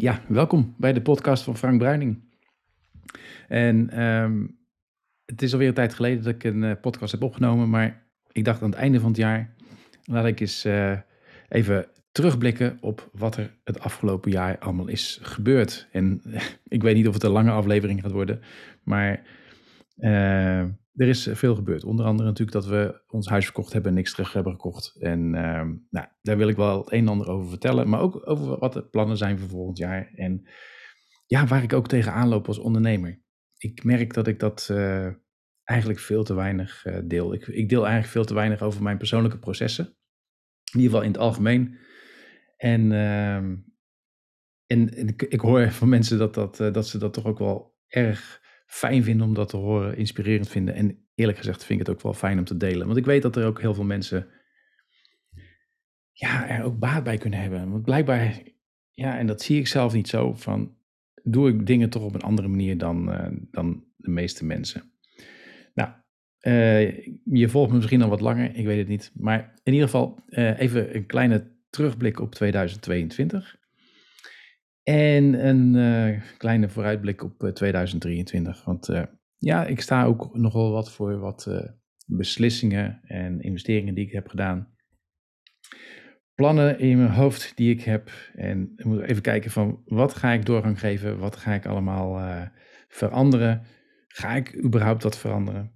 [0.00, 2.20] Ja, welkom bij de podcast van Frank Bruining.
[3.48, 4.46] En ehm,
[5.24, 8.44] het is alweer een tijd geleden dat ik een eh, podcast heb opgenomen, maar ik
[8.44, 9.54] dacht aan het einde van het jaar,
[10.04, 10.98] laat ik eens eh,
[11.48, 15.88] even terugblikken op wat er het afgelopen jaar allemaal is gebeurd.
[15.92, 16.22] En
[16.76, 18.40] ik weet niet of het een lange aflevering gaat worden,
[18.82, 19.22] maar
[19.96, 20.64] eh,
[20.98, 21.84] er is veel gebeurd.
[21.84, 24.96] Onder andere natuurlijk dat we ons huis verkocht hebben en niks terug hebben gekocht.
[25.00, 27.88] En ehm, nou, daar wil ik wel het een en ander over vertellen.
[27.88, 30.12] Maar ook over wat de plannen zijn voor volgend jaar.
[30.14, 30.48] En
[31.26, 33.22] ja, waar ik ook tegenaan loop als ondernemer.
[33.56, 35.08] Ik merk dat ik dat uh,
[35.64, 37.34] eigenlijk veel te weinig uh, deel.
[37.34, 39.84] Ik, ik, deel eigenlijk veel te weinig over mijn persoonlijke processen.
[39.84, 41.78] In ieder geval in het algemeen.
[42.56, 43.34] En, uh,
[44.66, 48.46] en, ik, ik, hoor van mensen dat, dat, dat ze dat toch ook wel erg
[48.68, 50.74] fijn vinden om dat te horen, inspirerend vinden.
[50.74, 52.86] En eerlijk gezegd vind ik het ook wel fijn om te delen.
[52.86, 54.26] Want ik weet dat er ook heel veel mensen
[56.12, 57.70] ja, er ook baat bij kunnen hebben.
[57.70, 58.42] Want blijkbaar,
[58.92, 60.76] ja, en dat zie ik zelf niet zo, van
[61.22, 64.92] doe ik dingen toch op een andere manier dan, uh, dan de meeste mensen.
[65.74, 65.90] Nou,
[66.40, 69.12] uh, je volgt me misschien al wat langer, ik weet het niet.
[69.14, 73.57] Maar in ieder geval uh, even een kleine terugblik op 2022.
[74.88, 78.64] En een uh, kleine vooruitblik op uh, 2023.
[78.64, 79.02] Want uh,
[79.38, 81.50] ja, ik sta ook nogal wat voor wat
[82.06, 84.68] beslissingen en investeringen die ik heb gedaan.
[86.34, 88.10] Plannen in mijn hoofd die ik heb.
[88.34, 91.18] En moet even kijken van wat ga ik doorgang geven?
[91.18, 92.40] Wat ga ik allemaal
[92.88, 93.62] veranderen?
[94.06, 95.72] Ga ik überhaupt wat veranderen?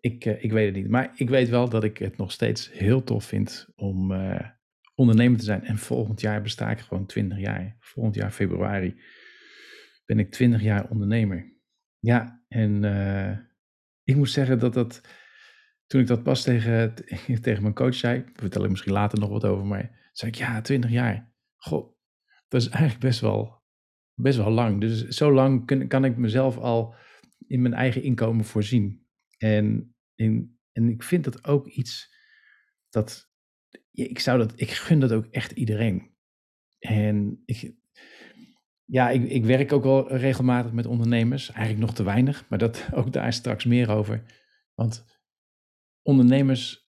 [0.00, 0.90] Ik, ik weet het niet.
[0.90, 4.12] Maar ik weet wel dat ik het nog steeds heel tof vind om
[5.00, 5.64] ondernemer te zijn.
[5.64, 7.76] En volgend jaar besta ik gewoon 20 jaar.
[7.78, 9.00] Volgend jaar februari
[10.04, 11.52] ben ik 20 jaar ondernemer.
[11.98, 13.38] Ja, en uh,
[14.02, 15.00] ik moet zeggen dat dat,
[15.86, 16.94] toen ik dat pas tegen,
[17.42, 20.60] tegen mijn coach zei, vertel ik misschien later nog wat over, maar zei ik ja,
[20.60, 21.32] 20 jaar.
[21.56, 21.96] Goh,
[22.48, 23.62] dat is eigenlijk best wel,
[24.14, 24.80] best wel lang.
[24.80, 26.94] Dus zo lang kan ik mezelf al
[27.46, 29.06] in mijn eigen inkomen voorzien.
[29.38, 32.14] En, in, en ik vind dat ook iets
[32.88, 33.29] dat
[34.08, 36.14] ik zou dat, ik gun dat ook echt iedereen.
[36.78, 37.74] En ik,
[38.84, 42.88] ja, ik, ik werk ook wel regelmatig met ondernemers, eigenlijk nog te weinig, maar dat
[42.94, 44.22] ook daar straks meer over.
[44.74, 45.04] Want
[46.02, 46.90] ondernemers,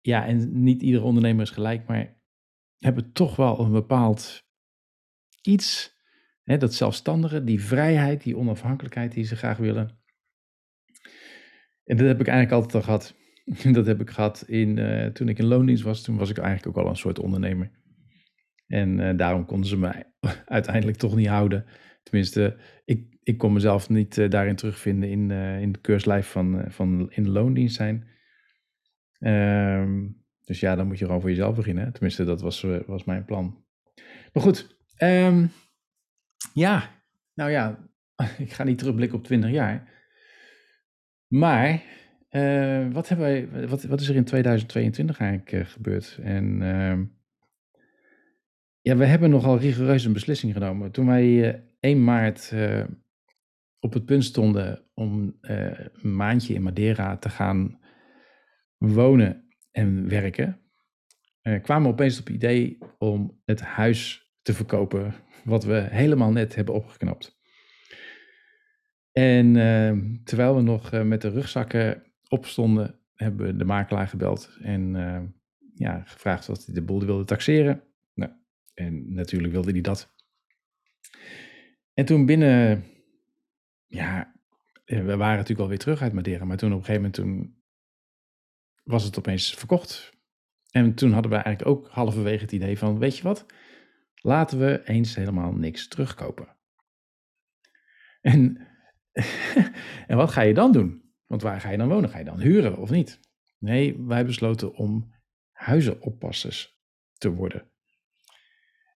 [0.00, 2.22] ja, en niet iedere ondernemer is gelijk, maar
[2.78, 4.48] hebben toch wel een bepaald
[5.42, 5.98] iets,
[6.42, 9.98] hè, dat zelfstandige, die vrijheid, die onafhankelijkheid die ze graag willen.
[11.84, 13.14] En dat heb ik eigenlijk altijd al gehad.
[13.72, 16.02] dat heb ik gehad in, uh, toen ik in loondienst was.
[16.02, 17.70] Toen was ik eigenlijk ook al een soort ondernemer.
[18.66, 20.12] En uh, daarom konden ze mij
[20.46, 21.64] uiteindelijk toch niet houden.
[22.02, 27.10] Tenminste, ik, ik kon mezelf niet uh, daarin terugvinden in, in de keurslijf van, van
[27.12, 28.08] in de loondienst zijn.
[29.18, 31.92] Um, dus ja, dan moet je gewoon voor jezelf beginnen.
[31.92, 33.64] Tenminste, dat was, was mijn plan.
[34.32, 35.50] Maar goed, um,
[36.54, 36.90] ja,
[37.34, 37.88] nou ja,
[38.38, 39.88] ik ga niet terugblikken op 20 jaar.
[41.28, 41.82] Maar
[42.30, 46.18] uh, wat, hebben wij, wat, wat is er in 2022 eigenlijk uh, gebeurd?
[46.22, 46.98] En uh,
[48.80, 50.90] ja, we hebben nogal rigoureus een beslissing genomen.
[50.90, 51.42] Toen wij
[51.80, 52.54] 1 eh, maart
[53.78, 57.80] op het punt stonden om een maandje in Madeira te gaan
[58.78, 60.60] wonen en werken,
[61.62, 65.14] kwamen we opeens op het idee om het huis te verkopen,
[65.44, 67.38] wat we helemaal net hebben opgeknapt.
[69.12, 69.52] En
[70.24, 75.22] terwijl we nog met de rugzakken opstonden, hebben we de makelaar gebeld en uh,
[75.74, 77.82] ja, gevraagd wat hij de boel wilde taxeren.
[78.14, 78.32] Nou,
[78.74, 80.14] en natuurlijk wilde hij dat.
[81.94, 82.84] En toen binnen,
[83.86, 84.34] ja,
[84.84, 87.62] eh, we waren natuurlijk alweer terug uit Madeira, maar toen op een gegeven moment toen
[88.82, 90.18] was het opeens verkocht.
[90.70, 93.46] En toen hadden we eigenlijk ook halverwege het idee van, weet je wat,
[94.14, 96.56] laten we eens helemaal niks terugkopen.
[98.20, 98.68] En,
[100.06, 100.99] en wat ga je dan doen?
[101.30, 102.10] Want waar ga je dan wonen?
[102.10, 103.20] Ga je dan huren of niet?
[103.58, 105.14] Nee, wij besloten om
[105.50, 106.78] huizenoppassers
[107.18, 107.70] te worden.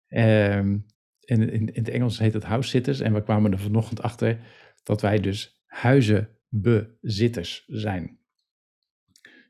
[0.08, 0.86] Um,
[1.20, 3.00] in, in, het Engels heet het house sitters.
[3.00, 4.38] En we kwamen er vanochtend achter
[4.82, 8.19] dat wij dus huizenbezitters zijn.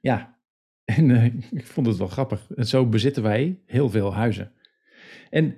[0.01, 0.41] Ja,
[0.97, 2.51] en uh, ik vond het wel grappig.
[2.51, 4.53] En zo bezitten wij heel veel huizen.
[5.31, 5.57] En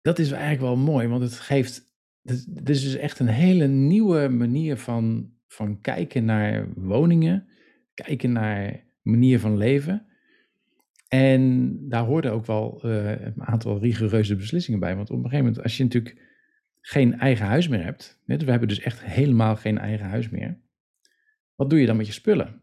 [0.00, 1.92] dat is eigenlijk wel mooi, want het geeft.
[2.22, 7.48] Het is dus echt een hele nieuwe manier van van kijken naar woningen,
[7.94, 10.06] kijken naar manier van leven.
[11.08, 14.96] En daar hoorden ook wel uh, een aantal rigoureuze beslissingen bij.
[14.96, 16.22] Want op een gegeven moment, als je natuurlijk
[16.80, 20.60] geen eigen huis meer hebt, we hebben dus echt helemaal geen eigen huis meer,
[21.54, 22.62] wat doe je dan met je spullen?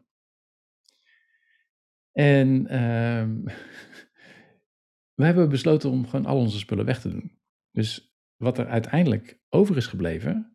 [2.11, 3.23] En uh,
[5.19, 7.39] we hebben besloten om gewoon al onze spullen weg te doen.
[7.71, 10.50] Dus wat er uiteindelijk over is gebleven,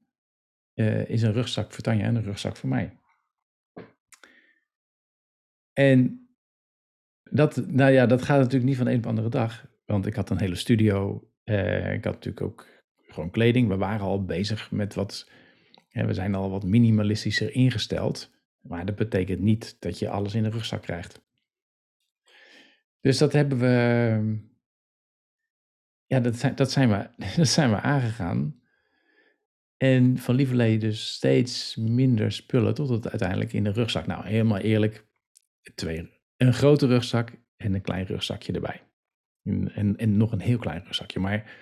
[0.76, 2.99] uh, is een rugzak voor Tanja en een rugzak voor mij.
[5.73, 6.28] En
[7.23, 9.67] dat, nou ja, dat gaat natuurlijk niet van een op de andere dag.
[9.84, 11.31] Want ik had een hele studio.
[11.44, 13.69] Uh, ik had natuurlijk ook gewoon kleding.
[13.69, 15.31] We waren al bezig met wat.
[15.90, 18.34] we zijn al wat minimalistischer ingesteld.
[18.61, 21.25] Maar dat betekent niet dat je alles in een rugzak krijgt.
[23.00, 24.44] Dus dat hebben we.
[26.06, 28.61] Ja, dat dat zijn, we, dat zijn we aangegaan.
[29.76, 34.06] En van lieverlee dus steeds minder spullen tot het uiteindelijk in de rugzak.
[34.06, 35.06] Nou, helemaal eerlijk,
[35.75, 38.82] twee, een grote rugzak en een klein rugzakje erbij.
[39.43, 41.20] En, en, nog een heel klein rugzakje.
[41.20, 41.56] Maar,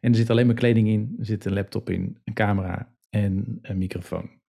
[0.00, 3.58] en er zit alleen maar kleding in, er zit een laptop in, een camera en
[3.62, 4.40] een microfoon.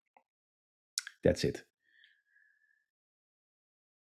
[1.20, 1.70] That's it.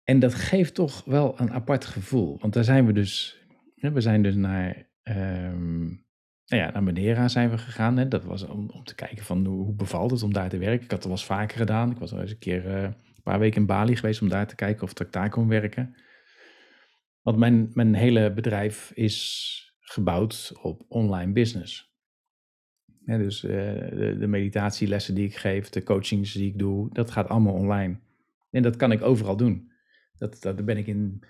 [0.03, 2.39] En dat geeft toch wel een apart gevoel.
[2.39, 3.41] Want daar zijn we dus,
[3.75, 6.02] we zijn dus naar, um,
[6.47, 7.97] nou ja, naar Madeira zijn we gegaan.
[7.97, 8.07] Hè.
[8.07, 10.83] Dat was om, om te kijken van hoe, bevalt het om daar te werken.
[10.83, 11.91] Ik had het wel eens vaker gedaan.
[11.91, 14.47] Ik was al eens een keer uh, een paar weken in Bali geweest om daar
[14.47, 15.95] te kijken of ik daar kon werken.
[17.21, 21.93] Want mijn, mijn hele bedrijf is gebouwd op online business.
[23.05, 27.29] dus uh, de, de, meditatielessen die ik geef, de coachings die ik doe, dat gaat
[27.29, 27.99] allemaal online.
[28.51, 29.71] En dat kan ik overal doen.
[30.17, 31.23] Dat, dat, daar ben ik in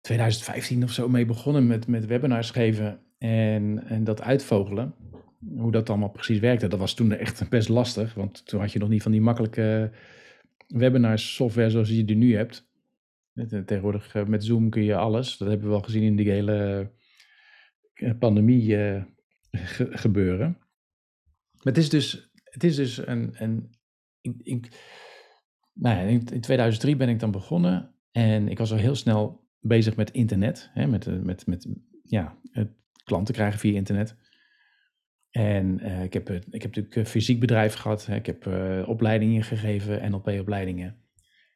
[0.00, 4.94] 2015 of zo mee begonnen met, met webinars geven en, en dat uitvogelen.
[5.56, 6.68] Hoe dat allemaal precies werkte.
[6.68, 9.90] Dat was toen echt best lastig, want toen had je nog niet van die makkelijke
[10.66, 12.68] webinars software zoals je die nu hebt.
[13.48, 15.36] Tegenwoordig eh, met Zoom kun je alles.
[15.36, 16.90] Dat hebben we wel gezien in die hele
[17.94, 18.76] eh, pandemie
[20.04, 20.58] gebeuren.
[21.52, 23.70] Maar het is dus, het is dus een, een
[24.42, 24.68] ik,
[25.72, 29.96] nou ja, in, 2003 ben ik dan begonnen en ik was al heel snel bezig
[29.96, 31.68] met internet, hè, met, eh, met, met
[32.02, 32.38] ja,
[33.10, 34.16] klanten krijgen via internet.
[35.30, 39.42] En uh, ik, heb, ik heb natuurlijk fysiek bedrijf gehad, hè, ik heb uh, opleidingen
[39.42, 40.96] gegeven, NLP-opleidingen.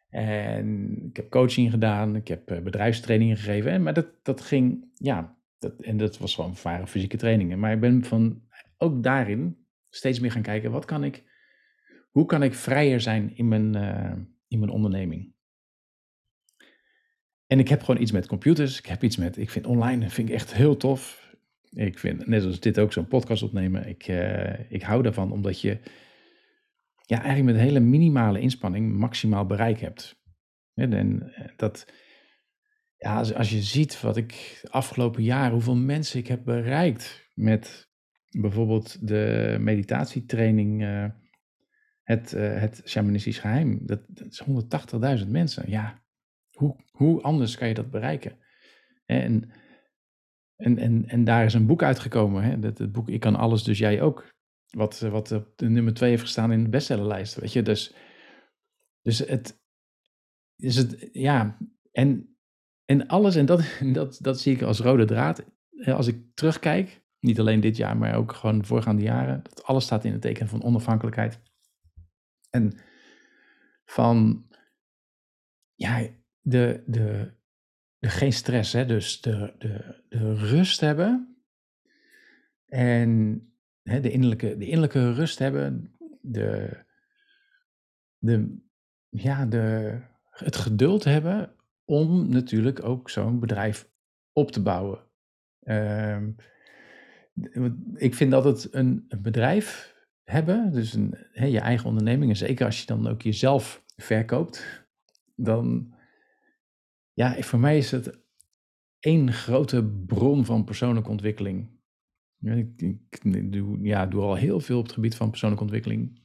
[0.09, 3.71] En ik heb coaching gedaan, ik heb uh, bedrijfstrainingen gegeven.
[3.71, 7.59] En, maar dat, dat ging, ja, dat, en dat was gewoon varen fysieke trainingen.
[7.59, 8.43] Maar ik ben van
[8.79, 11.33] ook daarin steeds meer gaan kijken, wat kan ik
[12.11, 13.75] hoe kan ik vrijer zijn in mijn,
[14.49, 15.35] in mijn onderneming?
[17.47, 18.79] En ik heb gewoon iets met computers.
[18.79, 21.24] Ik heb iets met, ik vind online vind ik echt heel tof.
[21.75, 23.89] Ik vind, net zoals dit ook, zo'n podcast opnemen.
[23.89, 25.79] Ik, uh, ik hou daarvan omdat je
[27.07, 30.23] ja, eigenlijk met hele minimale inspanning maximaal bereik hebt.
[30.75, 31.93] En dat,
[32.97, 37.31] ja, als, als je ziet wat ik de afgelopen jaren, hoeveel mensen ik heb bereikt
[37.35, 37.89] met
[38.31, 41.07] bijvoorbeeld de meditatietraining uh,
[42.03, 43.81] het, uh, het shamanistisch geheim.
[43.83, 44.43] Dat, dat is
[45.25, 45.71] 180.000 mensen.
[45.71, 46.03] Ja,
[46.51, 48.39] hoe, hoe anders kan je dat bereiken?
[49.07, 49.51] En,
[50.57, 52.43] en, en, en daar is een boek uitgekomen.
[52.43, 52.59] Hè?
[52.59, 54.33] Dat, het boek Ik kan alles, dus jij ook.
[54.67, 57.35] Wat, wat op de nummer 2 heeft gestaan in de bestsellerlijst.
[57.35, 57.95] Weet je, dus,
[59.03, 59.63] dus het
[60.57, 61.59] is het, ja,
[61.93, 62.37] en,
[62.85, 65.45] en alles, en dat, dat, dat zie ik als rode draad.
[65.85, 69.85] Als ik terugkijk, niet alleen dit jaar, maar ook gewoon de voorgaande jaren, dat alles
[69.85, 71.41] staat in het teken van onafhankelijkheid
[72.51, 72.73] en
[73.85, 74.47] van,
[75.75, 76.09] ja,
[76.41, 77.35] de, de
[78.09, 81.37] geen stress, hè, dus de, de, de rust hebben.
[82.67, 83.43] En
[83.83, 86.79] hè, de, innerlijke, de innerlijke rust hebben, de,
[88.19, 88.59] de,
[89.09, 89.99] ja, de,
[90.31, 93.89] het geduld hebben om natuurlijk ook zo'n bedrijf
[94.33, 94.99] op te bouwen.
[95.63, 96.23] Uh,
[97.95, 99.95] ik vind dat het een, een bedrijf
[100.25, 104.87] hebben, dus een, je eigen onderneming, en zeker als je dan ook jezelf verkoopt,
[105.35, 105.94] dan,
[107.15, 108.19] ja, voor mij is het
[108.99, 111.73] één grote bron van persoonlijke ontwikkeling.
[112.41, 116.23] Ik, ik, doe, ja, doe al heel veel op het gebied van persoonlijke ontwikkeling.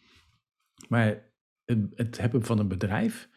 [0.87, 1.31] Maar
[1.65, 3.29] het, het hebben van een bedrijf,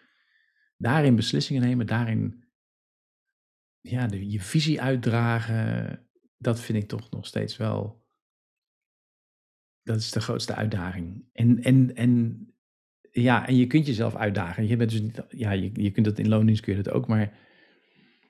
[0.77, 2.45] daarin beslissingen nemen, daarin
[3.81, 6.07] ja, de, je visie uitdragen,
[6.37, 8.03] dat vind ik toch nog steeds wel
[9.83, 11.25] dat is de grootste uitdaging.
[11.33, 12.47] En, en, en,
[13.13, 14.67] ja, en je kunt jezelf uitdagen.
[14.67, 17.07] Je, bent dus niet, ja, je, je kunt dat in loondienst kun je dat ook,
[17.07, 17.33] maar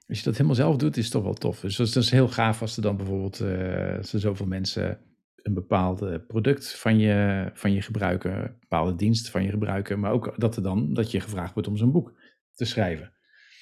[0.08, 1.60] als je dat helemaal zelf doet, is het toch wel tof.
[1.60, 4.98] Dus dat is, heel gaaf als er dan bijvoorbeeld uh, als er zoveel mensen
[5.42, 10.12] een bepaald product van je, van je gebruiken, een bepaalde dienst van je gebruiken, maar
[10.12, 12.20] ook dat er dan dat je gevraagd wordt om zo'n boek
[12.54, 13.12] te schrijven.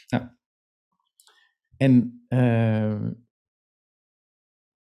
[0.09, 0.25] Nou,
[1.77, 3.11] en uh,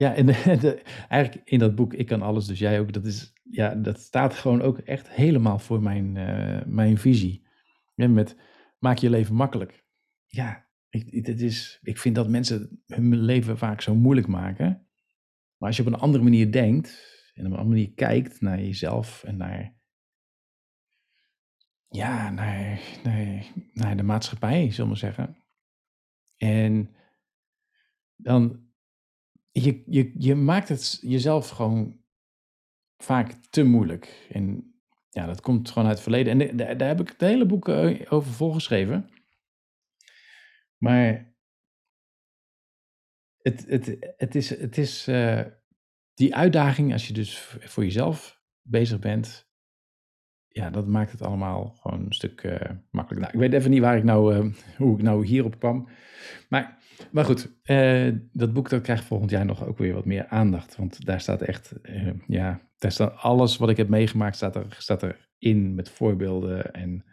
[0.01, 0.25] ja, en
[0.59, 2.93] de, eigenlijk in dat boek Ik kan alles, dus jij ook.
[2.93, 7.47] Dat, is, ja, dat staat gewoon ook echt helemaal voor mijn, uh, mijn visie.
[7.95, 8.37] met
[8.79, 9.85] maak je leven makkelijk.
[10.27, 14.87] Ja, ik, dit is, ik vind dat mensen hun leven vaak zo moeilijk maken.
[15.57, 16.89] Maar als je op een andere manier denkt
[17.33, 19.75] en op een andere manier kijkt naar jezelf en naar,
[21.87, 25.37] ja, naar, naar, naar de maatschappij, zullen we zeggen.
[26.37, 26.95] En
[28.15, 28.70] dan,
[29.51, 31.99] je, je, je maakt het jezelf gewoon
[32.97, 34.27] vaak te moeilijk.
[34.29, 34.73] En
[35.09, 36.41] ja, dat komt gewoon uit het verleden.
[36.41, 39.09] En daar, heb ik het hele boek eh, over volgeschreven.
[40.77, 41.35] Maar
[43.41, 45.41] het, het, het is, het is uh,
[46.13, 49.50] die uitdaging, als je dus voor jezelf bezig bent,
[50.53, 52.55] ja, dat maakt het allemaal gewoon een stuk uh,
[52.89, 53.19] makkelijker.
[53.19, 55.87] Nou, ik weet even niet waar ik nou, uh, hoe ik nou hierop kwam.
[56.49, 56.77] Maar,
[57.11, 60.75] maar goed, uh, dat boek dat krijgt volgend jaar nog ook weer wat meer aandacht.
[60.75, 61.73] Want daar staat echt,
[62.27, 66.73] ja, daar staat alles wat ik heb meegemaakt, staat, er, staat erin met voorbeelden.
[66.73, 67.05] En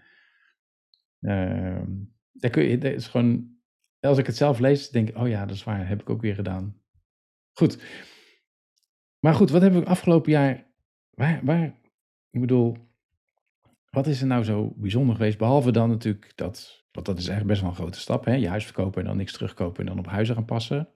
[1.21, 1.87] ehm,
[2.33, 3.57] daar kun je, dat is gewoon,
[4.01, 6.21] als ik het zelf lees, denk ik, oh ja, dat is waar, heb ik ook
[6.21, 6.81] weer gedaan.
[7.53, 7.83] Goed.
[9.19, 10.67] Maar goed, wat hebben we afgelopen jaar,
[11.11, 11.65] waar, waar
[12.31, 12.88] ik bedoel,
[13.91, 15.39] wat is er nou zo bijzonder geweest?
[15.39, 18.35] Behalve dan natuurlijk dat, want dat is eigenlijk best wel een grote stap, hè?
[18.35, 20.89] je huis verkopen en dan niks terugkopen en dan op huizen gaan passen.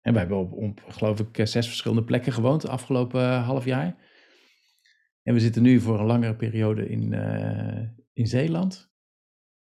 [0.00, 3.96] En wij hebben op, geloof ik, zes verschillende plekken gewoond de afgelopen uh, half jaar.
[5.22, 8.92] En we zitten nu voor een langere periode in, uh, in Zeeland.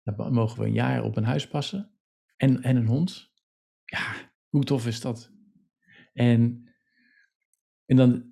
[0.02, 1.90] Daar mogen we een jaar op een huis passen.
[2.36, 3.32] En, en een hond.
[3.84, 4.14] Ja,
[4.48, 5.32] hoe tof is dat?
[6.12, 6.70] En,
[7.86, 8.29] en dan,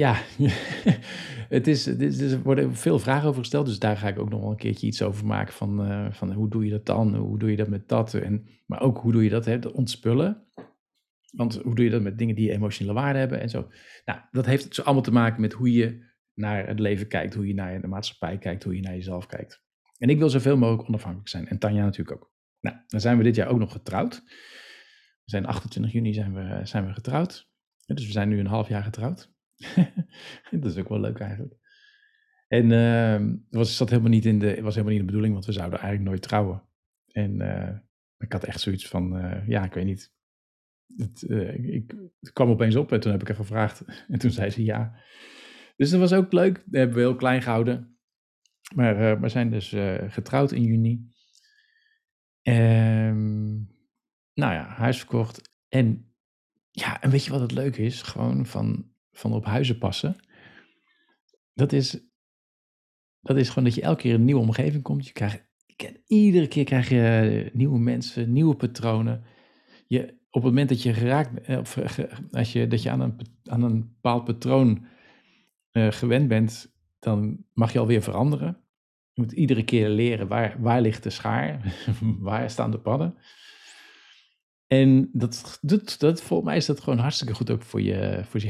[0.00, 0.22] ja,
[1.56, 3.66] het is, het is, er worden veel vragen over gesteld.
[3.66, 5.54] Dus daar ga ik ook nog wel een keertje iets over maken.
[5.54, 7.14] Van, uh, van hoe doe je dat dan?
[7.14, 8.14] Hoe doe je dat met dat?
[8.14, 10.46] En, maar ook hoe doe je dat, hè, ontspullen?
[11.30, 13.68] Want hoe doe je dat met dingen die emotionele waarde hebben en zo?
[14.04, 17.46] Nou, dat heeft zo allemaal te maken met hoe je naar het leven kijkt, hoe
[17.46, 19.62] je naar de maatschappij kijkt, hoe je naar jezelf kijkt.
[19.98, 21.48] En ik wil zoveel mogelijk onafhankelijk zijn.
[21.48, 22.32] En Tanja natuurlijk ook.
[22.60, 24.22] Nou, dan zijn we dit jaar ook nog getrouwd.
[25.24, 27.48] We zijn 28 juni zijn we, zijn we getrouwd.
[27.86, 29.32] Dus we zijn nu een half jaar getrouwd.
[30.60, 31.58] dat is ook wel leuk eigenlijk.
[32.48, 35.52] En uh, was, zat helemaal niet in de, was helemaal niet de bedoeling, want we
[35.52, 36.62] zouden eigenlijk nooit trouwen.
[37.12, 37.78] En uh,
[38.18, 40.12] ik had echt zoiets van, uh, ja, ik weet niet.
[40.96, 43.84] Het, uh, ik, het kwam opeens op en toen heb ik haar gevraagd.
[44.08, 45.00] En toen zei ze ja.
[45.76, 46.54] Dus dat was ook leuk.
[46.54, 47.98] Dat hebben we heel klein gehouden.
[48.74, 49.74] Maar we zijn dus
[50.08, 51.08] getrouwd in juni.
[52.42, 53.68] Um,
[54.34, 55.54] nou ja, huis verkocht.
[55.68, 56.14] En
[56.70, 58.02] ja, en weet je wat het leuke is?
[58.02, 60.16] Gewoon van, van op huizen passen.
[61.54, 62.00] Dat is,
[63.20, 65.06] dat is gewoon dat je elke keer een nieuwe omgeving komt.
[65.06, 65.48] Je krijgt,
[66.06, 69.24] iedere keer krijg je nieuwe mensen, nieuwe patronen.
[69.86, 71.78] Je, op het moment dat je geraakt, of
[72.30, 74.86] als je, dat je aan een, aan een bepaald patroon
[75.72, 78.60] gewend bent, dan mag je alweer veranderen.
[79.12, 81.74] Je moet iedere keer leren waar, waar ligt de schaar,
[82.20, 83.14] waar staan de padden.
[84.72, 88.40] En dat, dat, dat, volgens mij is dat gewoon hartstikke goed ook voor je, voor
[88.40, 88.48] je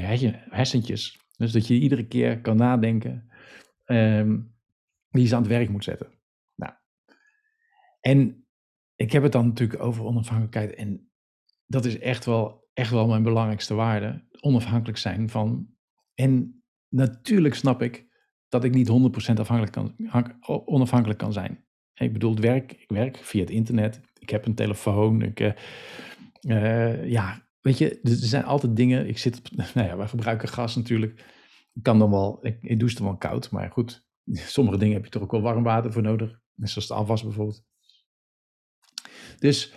[0.50, 1.18] hersentjes.
[1.36, 3.30] Dus dat je iedere keer kan nadenken
[3.86, 4.54] um,
[5.08, 6.12] wie je ze aan het werk moet zetten.
[6.54, 6.72] Nou.
[8.00, 8.46] En
[8.96, 10.74] ik heb het dan natuurlijk over onafhankelijkheid.
[10.74, 11.10] En
[11.66, 14.24] dat is echt wel, echt wel mijn belangrijkste waarde.
[14.40, 15.68] Onafhankelijk zijn van.
[16.14, 18.06] En natuurlijk snap ik
[18.48, 18.92] dat ik niet 100%
[19.34, 19.94] afhankelijk kan,
[20.64, 21.64] onafhankelijk kan zijn.
[21.94, 24.00] Ik bedoel, het werk, ik werk via het internet.
[24.18, 25.22] Ik heb een telefoon.
[25.22, 25.54] Ik,
[26.40, 29.08] uh, ja, weet je, er zijn altijd dingen.
[29.08, 31.20] Ik zit nou ja, we gebruiken gas natuurlijk.
[31.72, 34.06] Ik kan dan wel, ik, ik douche dan wel koud, maar goed.
[34.56, 36.40] Sommige dingen heb je toch ook wel warm water voor nodig.
[36.54, 37.64] Net zoals de afwas bijvoorbeeld.
[39.38, 39.74] Dus,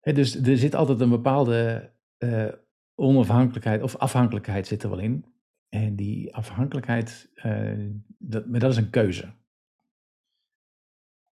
[0.00, 2.52] hè, dus er zit altijd een bepaalde uh,
[2.94, 5.24] onafhankelijkheid of afhankelijkheid zit er wel in.
[5.68, 9.34] En die afhankelijkheid, uh, dat, maar dat is een keuze.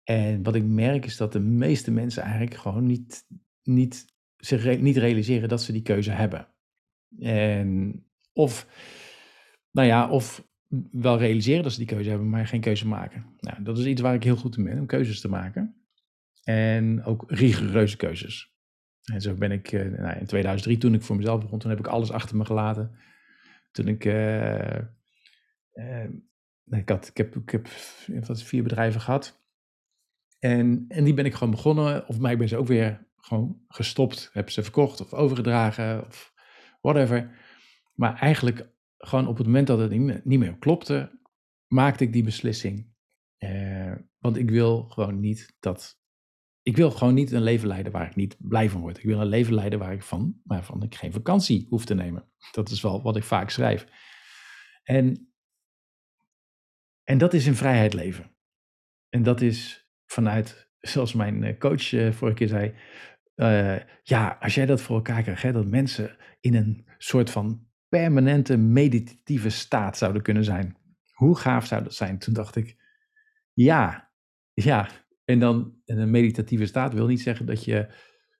[0.04, 3.26] En wat ik merk is dat de meeste mensen eigenlijk gewoon niet,
[3.62, 4.06] niet,
[4.38, 6.48] zich niet realiseren dat ze die keuze hebben.
[7.18, 8.02] En
[8.32, 8.66] of,
[9.70, 10.46] nou ja, of
[10.90, 13.26] wel realiseren dat ze die keuze hebben, maar geen keuze maken.
[13.38, 15.76] Nou, dat is iets waar ik heel goed in ben, om keuzes te maken.
[16.42, 18.56] En ook rigoureuze keuzes.
[19.12, 21.78] En zo ben ik uh, nou, in 2003, toen ik voor mezelf begon, toen heb
[21.78, 22.98] ik alles achter me gelaten.
[23.72, 24.78] Toen ik, uh,
[25.72, 26.04] uh,
[26.64, 27.68] ik, had, ik heb, ik heb
[28.24, 29.46] vier bedrijven gehad.
[30.38, 34.30] En, en die ben ik gewoon begonnen, of mij ben ze ook weer gewoon gestopt.
[34.32, 36.32] Heb ze verkocht of overgedragen of
[36.80, 37.38] whatever.
[37.94, 39.90] Maar eigenlijk gewoon op het moment dat het
[40.24, 41.20] niet meer, klopte,
[41.66, 42.96] maakte ik die beslissing.
[43.38, 46.00] Uh, want ik wil gewoon niet dat.
[46.62, 48.98] Ik wil gewoon niet een leven leiden waar ik niet blij van word.
[48.98, 52.32] Ik wil een leven leiden waar ik van, waarvan ik geen vakantie hoef te nemen.
[52.52, 53.86] Dat is wel wat ik vaak schrijf.
[54.82, 55.32] En,
[57.04, 58.36] en dat is in vrijheid leven.
[59.08, 62.74] En dat is vanuit, zoals mijn eh, coach uh, vorige keer zei.
[63.40, 67.66] Uh, ja, als jij dat voor elkaar krijgt, hè, dat mensen in een soort van
[67.88, 70.76] permanente meditatieve staat zouden kunnen zijn.
[71.12, 72.18] Hoe gaaf zou dat zijn?
[72.18, 72.76] Toen dacht ik,
[73.52, 74.12] ja,
[74.52, 74.88] ja.
[75.24, 77.94] En dan een meditatieve staat wil niet zeggen dat je,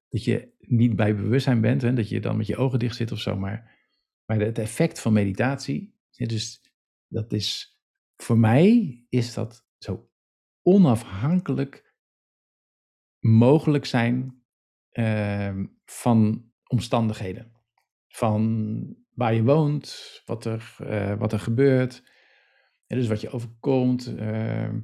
[0.09, 3.13] dat je niet bij bewustzijn bent, en dat je dan met je ogen dicht zit
[3.13, 3.77] of zo, maar,
[4.25, 6.73] maar het effect van meditatie, dus
[7.07, 7.79] dat is,
[8.17, 10.11] voor mij is dat zo
[10.63, 11.95] onafhankelijk
[13.19, 14.38] mogelijk zijn
[14.99, 17.53] uh, van omstandigheden.
[18.09, 22.03] Van waar je woont, wat er, uh, wat er gebeurt,
[22.87, 24.75] dus wat je overkomt, uh,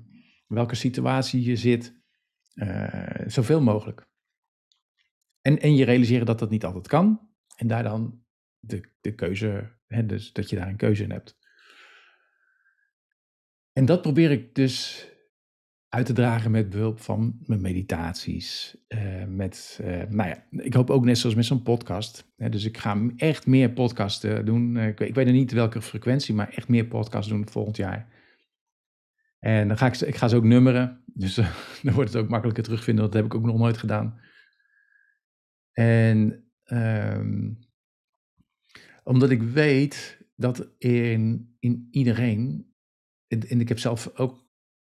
[0.46, 2.02] welke situatie je zit,
[2.54, 4.08] uh, zoveel mogelijk.
[5.40, 7.28] En, en je realiseren dat dat niet altijd kan.
[7.56, 8.24] En daar dan
[8.58, 11.38] de, de keuze, hè, dus dat je daar een keuze in hebt.
[13.72, 15.08] En dat probeer ik dus
[15.94, 18.76] uit te dragen met behulp van mijn meditaties.
[18.88, 22.32] Uh, met, uh, nou ja, ik hoop ook net zoals met zo'n podcast.
[22.36, 24.76] Hè, dus ik ga echt meer podcasten doen.
[24.76, 28.08] Uh, ik, ik, weet nog niet welke frequentie, maar echt meer podcasts doen volgend jaar.
[29.38, 31.02] En dan ga ik, ik ga ze ook nummeren.
[31.06, 31.34] Dus
[31.82, 33.04] dan wordt het ook makkelijker terugvinden.
[33.04, 34.20] Dat heb ik ook nog nooit gedaan.
[35.72, 37.58] En um,
[39.04, 42.72] omdat ik weet dat in, in iedereen.
[43.26, 44.43] En, en ik heb zelf ook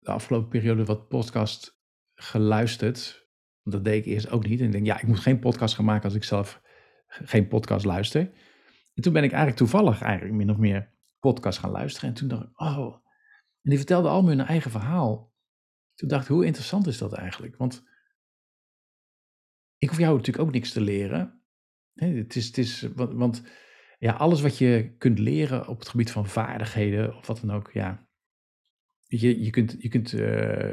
[0.05, 1.81] de afgelopen periode wat podcast
[2.15, 3.29] geluisterd.
[3.63, 4.61] Dat deed ik eerst ook niet.
[4.61, 6.61] En ik denk, ja, ik moet geen podcast gaan maken als ik zelf
[7.07, 8.21] geen podcast luister.
[8.95, 12.09] En toen ben ik eigenlijk toevallig, eigenlijk min of meer, podcast gaan luisteren.
[12.09, 12.95] En toen dacht ik, oh.
[13.63, 15.33] En die vertelde allemaal hun eigen verhaal.
[15.95, 17.57] Toen dacht ik, hoe interessant is dat eigenlijk?
[17.57, 17.85] Want
[19.79, 21.43] ik hoef jou natuurlijk ook niks te leren.
[21.95, 23.43] het is, het is, want, want
[23.99, 27.71] ja, alles wat je kunt leren op het gebied van vaardigheden of wat dan ook,
[27.73, 28.09] ja,
[29.21, 30.73] je, je kunt, je kunt uh,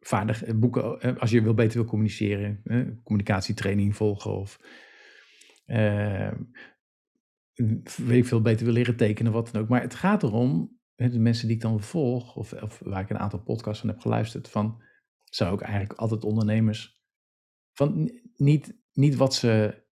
[0.00, 4.60] vaardig eh, boeken, eh, als je wil beter wil communiceren, uh, communicatietraining volgen of
[5.66, 6.32] uh,
[7.96, 9.68] weet veel, beter wil leren tekenen, wat dan ook.
[9.68, 13.18] Maar het gaat erom, de mensen die ik dan volg, of, of waar ik een
[13.18, 14.82] aantal podcasts van heb geluisterd, van,
[15.24, 17.00] zou ik eigenlijk altijd ondernemers,
[17.72, 19.86] van niet, niet wat ze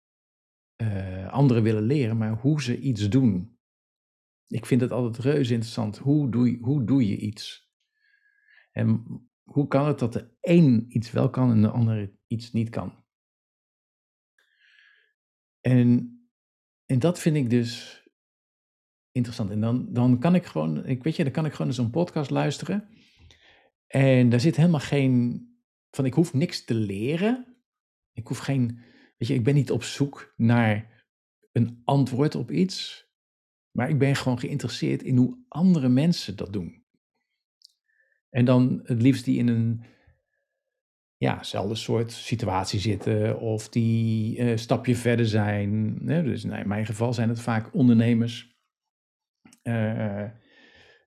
[1.30, 3.53] anderen willen leren, maar hoe ze iets doen.
[4.48, 5.98] Ik vind het altijd reuze interessant.
[5.98, 7.72] Hoe doe je, hoe doe je iets?
[8.72, 9.04] En
[9.42, 13.04] hoe kan het dat de een iets wel kan en de ander iets niet kan?
[15.61, 16.18] En,
[16.87, 18.02] en dat vind ik dus
[19.11, 19.50] interessant.
[19.50, 22.30] En dan, dan kan ik gewoon, ik weet je, dan kan ik gewoon zo'n podcast
[22.30, 22.88] luisteren.
[23.87, 25.46] En daar zit helemaal geen,
[25.90, 27.57] van ik hoef niks te leren.
[28.12, 28.80] Ik hoef geen,
[29.16, 31.07] weet je, ik ben niet op zoek naar
[31.52, 33.03] een antwoord op iets.
[33.76, 36.84] Maar ik ben gewoon geïnteresseerd in hoe andere mensen dat doen.
[38.30, 39.84] En dan het liefst die in een
[41.16, 45.98] ja, zelfde soort situatie zitten of die een uh, stapje verder zijn.
[46.06, 48.56] Dus nou, in mijn geval zijn het vaak ondernemers
[49.62, 50.28] uh,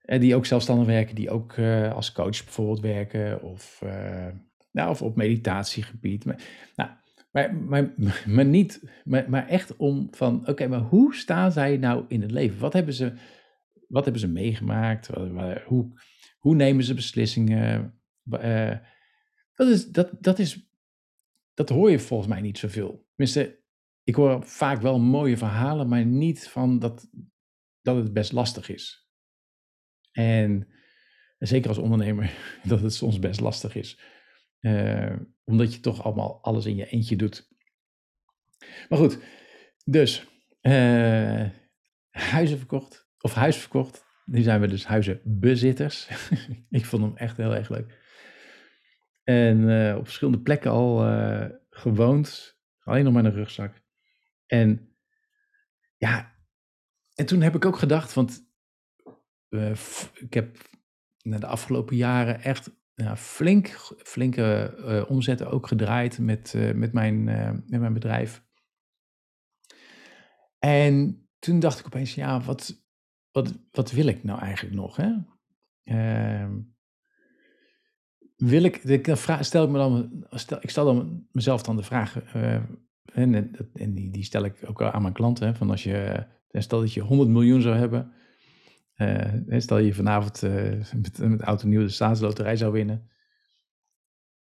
[0.02, 1.60] die ook zelfstandig werken, die ook
[1.94, 3.82] als coach bijvoorbeeld werken of,
[4.72, 6.26] nou, of op meditatiegebied.
[6.26, 6.42] Maar,
[6.76, 6.90] nou,
[7.46, 7.94] maar,
[8.26, 12.60] maar, niet, maar, echt om van, oké, maar hoe staan zij nou in het leven?
[12.60, 13.14] Wat hebben ze,
[13.88, 15.08] wat hebben ze meegemaakt?
[15.66, 16.00] Hoe,
[16.38, 18.00] hoe nemen ze beslissingen?
[18.32, 18.76] Uh,
[19.54, 20.70] dat, is, dat, dat, is,
[21.54, 23.06] dat hoor je volgens mij niet zoveel.
[23.16, 23.60] Tenminste,
[24.04, 27.10] ik hoor vaak wel mooie verhalen, maar niet van dat,
[27.82, 29.10] dat het best lastig is.
[30.12, 30.68] En
[31.38, 34.00] zeker als ondernemer, dat het soms best lastig is.
[34.68, 37.50] Uh, omdat je toch allemaal alles in je eentje doet.
[38.90, 39.20] Maar goed,
[39.86, 40.28] dus
[40.62, 41.50] uh,
[42.10, 44.06] huizen verkocht, of huis verkocht.
[44.26, 46.10] Nu zijn we dus huizenbezitters.
[46.70, 48.06] ik vond hem echt heel erg leuk.
[49.24, 50.98] En uh, op verschillende plekken al
[51.70, 53.82] gewoond, alleen nog met een rugzak.
[54.46, 54.96] En
[55.98, 56.36] ja,
[57.16, 58.46] en toen heb ik ook gedacht, want
[60.14, 60.58] ik heb
[61.22, 67.28] de afgelopen jaren echt ja, flink, flinke uh, omzetten ook gedraaid met, uh, met, mijn,
[67.28, 68.44] uh, met mijn bedrijf.
[70.60, 72.84] En toen dacht ik opeens, ja, wat,
[73.32, 74.96] wat, wat wil ik nou eigenlijk nog?
[74.96, 75.14] Hè?
[75.84, 76.60] Ehm,
[78.36, 82.34] wil ik, ik stel ik me dan, stel, ik stel dan mezelf dan de vraag,
[83.14, 83.34] en,
[83.74, 87.02] en die, die stel ik ook aan mijn klanten, van als je, stel dat je
[87.02, 88.14] 100 miljoen zou hebben,
[89.58, 90.52] stel je vanavond uh,
[90.96, 93.10] met, met auto nieuw de staatsloterij zou winnen.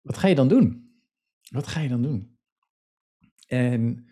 [0.02, 0.92] Wat ga je dan doen?
[1.50, 2.38] Wat ga je dan doen?
[3.48, 4.10] En,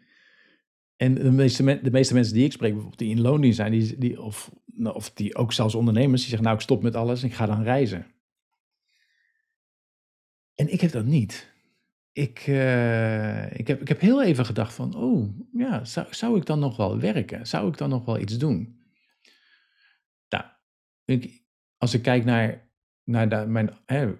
[0.95, 3.97] en de, meeste de meeste mensen die ik spreek, bijvoorbeeld die in loondienst zijn, die,
[3.97, 7.21] die, of, nou, of die ook zelfs ondernemers, die zeggen nou ik stop met alles
[7.21, 8.05] en ik ga dan reizen.
[10.55, 11.55] En ik heb dat niet.
[12.11, 16.45] ik, eh, ik, heb, ik heb heel even gedacht van, oh ja, zou, zou ik
[16.45, 17.47] dan nog wel werken?
[17.47, 18.76] Zou ik dan nog wel iets doen?
[21.07, 21.43] Ik,
[21.77, 22.71] als ik kijk naar,
[23.03, 24.13] naar mijn hè,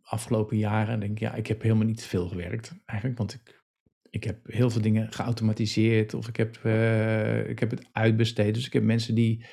[0.00, 3.64] afgelopen jaren, denk ik, ja, ik heb helemaal niet veel gewerkt eigenlijk, want ik,
[4.10, 8.54] ik heb heel veel dingen geautomatiseerd of ik heb, eh, ik heb het uitbesteed.
[8.54, 9.46] Dus ik heb mensen die,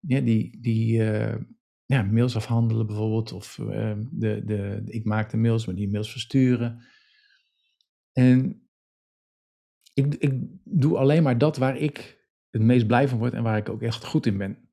[0.00, 1.40] die, die eh,
[1.84, 3.54] ja, mails afhandelen bijvoorbeeld, of
[4.10, 6.84] de, de, ik maak de mails, maar die mails versturen.
[8.12, 8.68] En
[9.94, 10.32] ik, ik
[10.64, 13.82] doe alleen maar dat waar ik het meest blij van word en waar ik ook
[13.82, 14.63] echt goed in ben.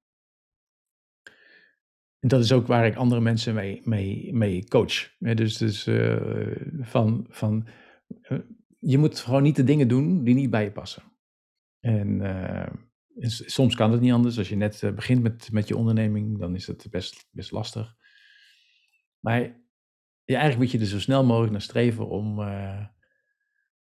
[2.22, 5.16] En dat is ook waar ik andere mensen mee, mee, mee coach.
[5.18, 7.68] dus dus uh, van, van
[8.30, 8.40] uh,
[8.80, 11.04] je moet gewoon niet de dingen doen die niet bij je passen.
[11.80, 12.68] En uh,
[13.28, 14.38] soms kan het niet anders.
[14.38, 17.96] Als je net begint met, met je onderneming, dan is het best, best lastig.
[19.20, 19.60] Maar
[20.26, 22.40] eigenlijk moet je er zo snel mogelijk naar streven om,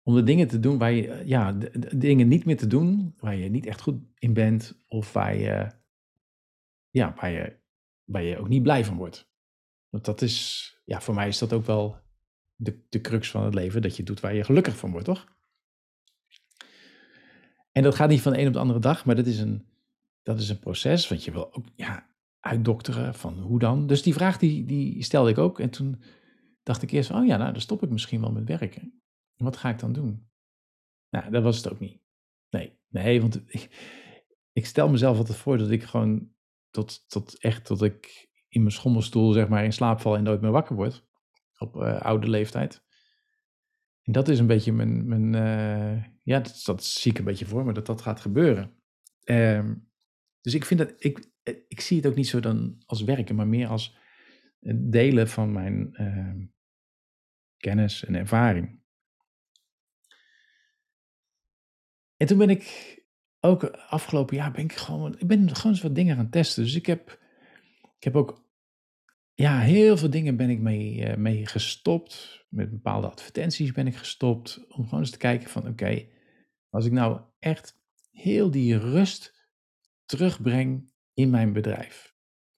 [0.03, 1.57] om de dingen te doen waar je, eh, ja,
[1.95, 5.71] dingen niet meer te doen waar je niet echt goed in bent of waar je,
[6.89, 7.59] ja, waar je,
[8.11, 9.29] waar je ook niet blij van wordt.
[9.89, 11.97] Want dat is, ja, voor mij is dat ook wel
[12.55, 15.27] de, de crux van het leven, dat je doet waar je gelukkig van wordt, toch?
[17.71, 19.65] En dat gaat niet van de een op de andere dag, maar dat is een,
[20.23, 23.87] dat is een proces, want je wil ook, ja, uitdokteren van hoe dan.
[23.87, 26.01] Dus die vraag die, die stelde ik ook en toen
[26.63, 29.01] dacht ik eerst, oh ja, nou, dan stop ik misschien wel met werken.
[29.35, 30.29] Wat ga ik dan doen?
[31.09, 31.99] Nou, dat was het ook niet.
[32.49, 33.69] Nee, nee, want ik,
[34.59, 36.31] ik stel mezelf altijd voor dat ik gewoon
[36.71, 40.41] tot, tot echt, tot ik in mijn schommelstoel zeg maar in slaap val en nooit
[40.41, 41.05] meer wakker word.
[41.57, 42.83] Op uh, oude leeftijd.
[44.01, 47.45] En dat is een beetje mijn, mijn uh, ja, dat, dat, zie ik een beetje
[47.45, 48.75] voor me, dat dat gaat gebeuren.
[49.23, 49.89] Um,
[50.41, 51.31] dus ik vind dat, ik,
[51.67, 53.97] ik zie het ook niet zo dan als werken, maar meer als
[54.75, 56.47] delen van mijn uh,
[57.57, 58.79] kennis en ervaring.
[62.17, 62.95] En toen ben ik
[63.41, 66.63] ook afgelopen jaar ben ik gewoon, ik ben gewoon eens wat dingen gaan testen.
[66.63, 67.19] Dus ik heb,
[67.97, 68.45] ik heb ook,
[69.33, 72.45] ja, heel veel dingen ben ik mee, uh, mee gestopt.
[72.49, 74.65] Met bepaalde advertenties ben ik gestopt.
[74.67, 76.05] Om gewoon eens te kijken van, oké,
[76.69, 77.79] als ik nou echt
[78.11, 79.49] heel die rust
[80.05, 82.15] terugbreng in mijn bedrijf.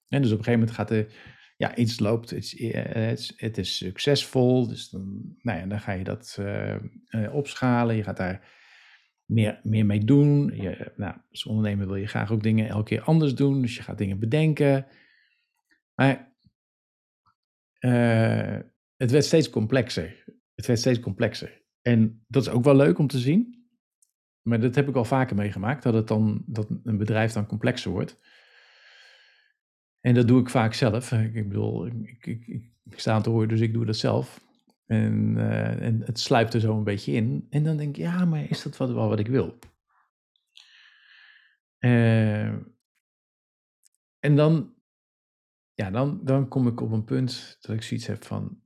[0.08, 1.12] En dus op een gegeven moment gaat er,
[1.56, 4.68] ja, iets loopt, het is, eh, het is, het is succesvol.
[4.68, 6.38] Dus dan, nou ja, dan ga je dat
[7.32, 7.96] opschalen.
[7.96, 8.48] Je gaat daar
[9.24, 10.56] meer, meer mee doen.
[10.56, 13.62] Je, nou, als ondernemer wil je graag ook dingen elke keer anders doen.
[13.62, 14.86] Dus je gaat dingen bedenken.
[15.94, 16.36] Maar
[17.80, 18.58] uh,
[18.96, 20.24] het werd steeds complexer.
[20.54, 21.62] Het werd steeds complexer.
[21.82, 23.68] En dat is ook wel leuk om te zien.
[24.42, 25.82] Maar dat heb ik al vaker meegemaakt.
[25.82, 28.18] Dat, het dan, dat een bedrijf dan complexer wordt.
[30.00, 31.12] En dat doe ik vaak zelf.
[31.12, 32.46] Ik, bedoel, ik, ik,
[32.84, 34.43] ik, sta aan te horen, dus ik doe dat zelf.
[34.86, 37.46] En, uh, en het sluipt er zo een beetje in.
[37.50, 39.58] En dan denk ik, ja, maar is dat wat, wel wat ik wil?
[41.78, 42.46] Uh,
[44.18, 44.74] en dan,
[45.72, 48.62] ja, dan, dan kom ik op een punt dat ik zoiets heb van,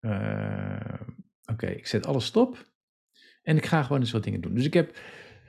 [0.00, 1.00] uh,
[1.44, 2.72] oké, ik zet alles stop
[3.42, 4.54] en ik ga gewoon eens wat dingen doen.
[4.54, 4.98] Dus ik heb,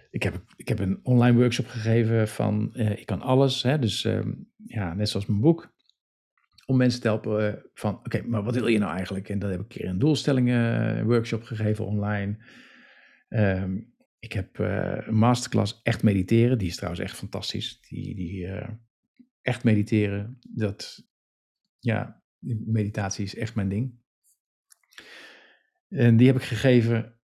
[0.09, 4.33] ik heb, ik heb een online workshop gegeven van, ik kan alles, hè, dus ehm,
[4.65, 5.74] ja, net zoals mijn boek
[6.65, 9.29] om mensen te helpen eh, van, oké, maar wat wil je nou eigenlijk?
[9.29, 12.37] En dat heb ik een keer een doelstellingen eh, workshop gegeven online.
[13.29, 16.57] Um, ik heb uh, een masterclass echt mediteren.
[16.57, 17.81] Die is trouwens echt fantastisch.
[17.81, 18.49] Die, die
[19.41, 21.07] echt mediteren, dat,
[21.79, 22.23] ja,
[22.65, 23.99] meditatie is echt mijn ding.
[25.89, 27.19] En die heb ik gegeven.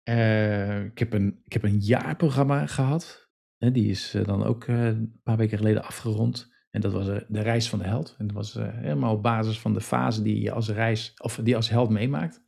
[0.89, 3.29] Ik, heb een, ik heb een jaarprogramma gehad.
[3.57, 6.51] En die is dan ook een paar weken geleden afgerond.
[6.71, 8.15] En dat was eh, de reis van de held.
[8.17, 11.39] En dat was eh, helemaal op basis van de fase die je als reis, of
[11.43, 12.41] die als held meemaakt.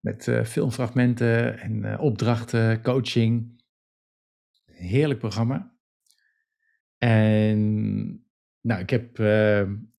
[0.00, 3.64] Met uh, filmfragmenten en opdrachten, coaching.
[4.64, 5.76] Heerlijk programma.
[6.98, 7.60] En
[8.60, 9.18] nou, ik heb,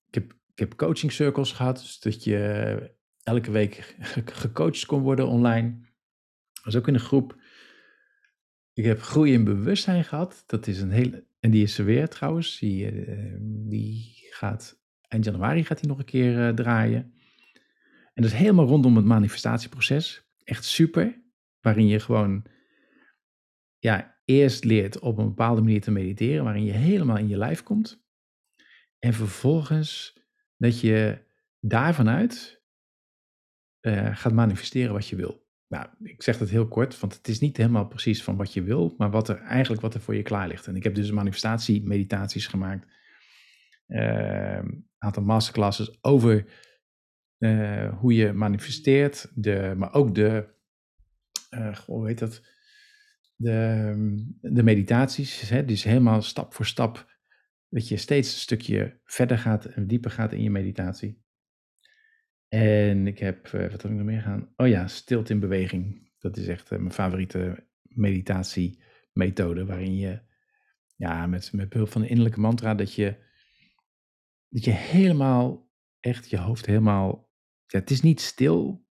[0.06, 1.78] ik heb, ik heb coaching circles gehad.
[1.78, 5.80] Dus dat je elke week gecoacht kon worden online.
[6.52, 7.36] Dat was ook in een groep.
[8.72, 10.44] Ik heb groei in bewustzijn gehad.
[10.46, 12.58] Dat is een hele en die is er weer trouwens.
[12.58, 17.14] Die, uh, die gaat eind januari gaat die nog een keer uh, draaien.
[18.14, 20.28] En dat is helemaal rondom het manifestatieproces.
[20.44, 21.22] Echt super.
[21.60, 22.46] Waarin je gewoon
[23.78, 26.44] ja, eerst leert op een bepaalde manier te mediteren.
[26.44, 28.04] Waarin je helemaal in je lijf komt.
[28.98, 30.20] En vervolgens
[30.56, 31.24] dat je
[31.60, 32.62] daarvanuit
[33.80, 35.43] uh, gaat manifesteren wat je wil.
[35.74, 38.62] Nou, ik zeg dat heel kort, want het is niet helemaal precies van wat je
[38.62, 40.66] wil, maar wat er eigenlijk wat er voor je klaar ligt.
[40.66, 42.86] En ik heb dus manifestatie-meditaties gemaakt,
[43.86, 46.46] een aantal masterclasses over
[47.38, 50.48] eh, hoe je manifesteert, de, maar ook de,
[51.50, 52.42] uh, hoe heet dat,
[53.36, 53.94] de,
[54.40, 55.48] de meditaties.
[55.48, 55.64] Hè?
[55.64, 57.16] Dus helemaal stap voor stap,
[57.68, 61.23] dat je steeds een stukje verder gaat en dieper gaat in je meditatie.
[62.54, 64.52] En ik heb, uh, wat heb ik nog meer gaan?
[64.56, 66.10] Oh ja, stilte in beweging.
[66.18, 70.20] Dat is echt mijn favoriete meditatiemethode, waarin je
[70.96, 73.16] ja, met, met behulp van een innerlijke mantra, dat je,
[74.48, 77.32] dat je helemaal, echt je hoofd helemaal,
[77.66, 78.86] ja, het is niet stil,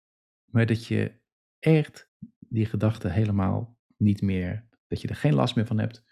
[0.46, 1.12] maar dat je
[1.60, 6.04] echt die gedachten helemaal niet meer, dat je er geen last meer van hebt.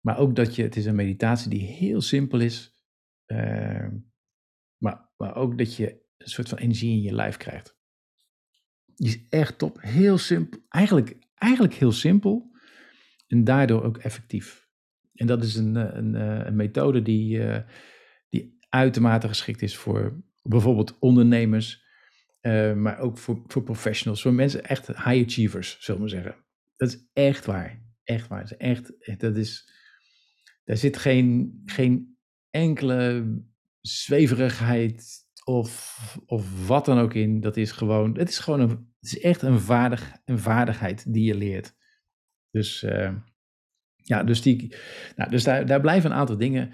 [0.00, 2.74] Maar ook dat je, het is een meditatie die heel simpel is,
[3.26, 3.88] uh,
[4.76, 7.76] maar, maar ook dat je een soort van energie in je lijf krijgt.
[8.94, 12.50] Die is echt top, heel simpel, eigenlijk, eigenlijk heel simpel
[13.26, 14.68] en daardoor ook effectief.
[15.14, 17.58] En dat is een, eh, een, eh, een methode die, uh,
[18.28, 21.86] die uitermate geschikt is voor bijvoorbeeld ondernemers,
[22.76, 26.36] maar ook voor, voor professionals, voor mensen echt high achievers, zullen we zeggen.
[26.76, 27.82] Dat is echt waar.
[28.04, 28.40] Echt waar.
[28.40, 29.72] Dat is echt, dat is,
[30.64, 32.16] daar zit geen, geen
[32.50, 33.24] enkele
[33.80, 37.40] zweverigheid of, of wat dan ook in.
[37.40, 41.24] Dat is gewoon, het is gewoon een, het is echt een, vaardig, een vaardigheid die
[41.24, 41.74] je leert.
[42.50, 43.14] Dus uh,
[43.94, 44.74] ja, dus, die,
[45.16, 46.72] nou, dus daar, daar blijven een aantal dingen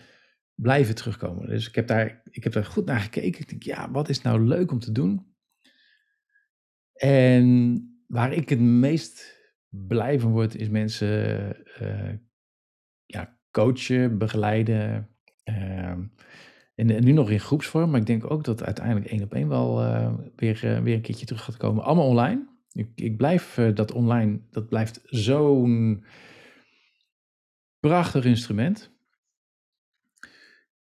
[0.55, 1.49] blijven terugkomen.
[1.49, 3.41] Dus ik heb, daar, ik heb daar goed naar gekeken.
[3.41, 5.35] Ik denk, ja, wat is nou leuk om te doen?
[6.95, 12.13] En waar ik het meest blij van word, is mensen uh,
[13.05, 15.09] ja, coachen, begeleiden.
[15.45, 15.99] Uh,
[16.75, 19.83] en, nu nog in groepsvorm, maar ik denk ook dat uiteindelijk één op één wel
[19.83, 21.85] uh, weer, weer een keertje terug gaat komen.
[21.85, 22.47] Allemaal online.
[22.73, 26.05] Ik, ik blijf dat online, dat blijft zo'n
[27.85, 28.91] Prachtig instrument.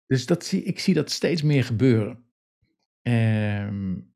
[0.06, 2.26] Dus dat zie, ik zie dat steeds meer gebeuren.
[3.02, 4.14] Um,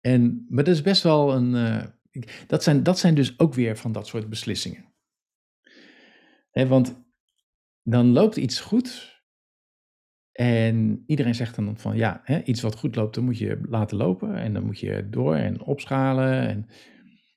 [0.00, 1.52] en, maar dat is best wel een.
[2.46, 4.92] Dat, zijn, dat zijn dus ook weer van dat soort beslissingen.
[6.52, 7.02] Want
[7.82, 9.15] dan loopt iets goed.
[10.36, 13.96] En iedereen zegt dan van ja, hè, iets wat goed loopt, dan moet je laten
[13.96, 14.34] lopen.
[14.34, 16.48] En dan moet je door en opschalen.
[16.48, 16.68] En,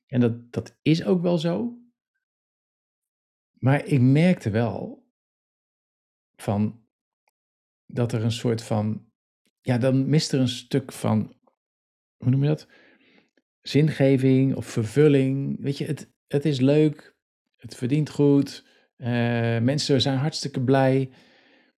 [0.07, 1.77] en dat, dat is ook wel zo.
[3.59, 5.07] Maar ik merkte wel
[6.35, 6.83] van
[7.85, 9.11] dat er een soort van,
[9.61, 11.35] ja, dan mist er een stuk van,
[12.17, 12.67] hoe noem je dat?
[13.61, 15.61] Zingeving of vervulling.
[15.61, 17.15] Weet je, het, het is leuk,
[17.55, 18.65] het verdient goed,
[18.97, 19.07] uh,
[19.59, 21.11] mensen zijn hartstikke blij,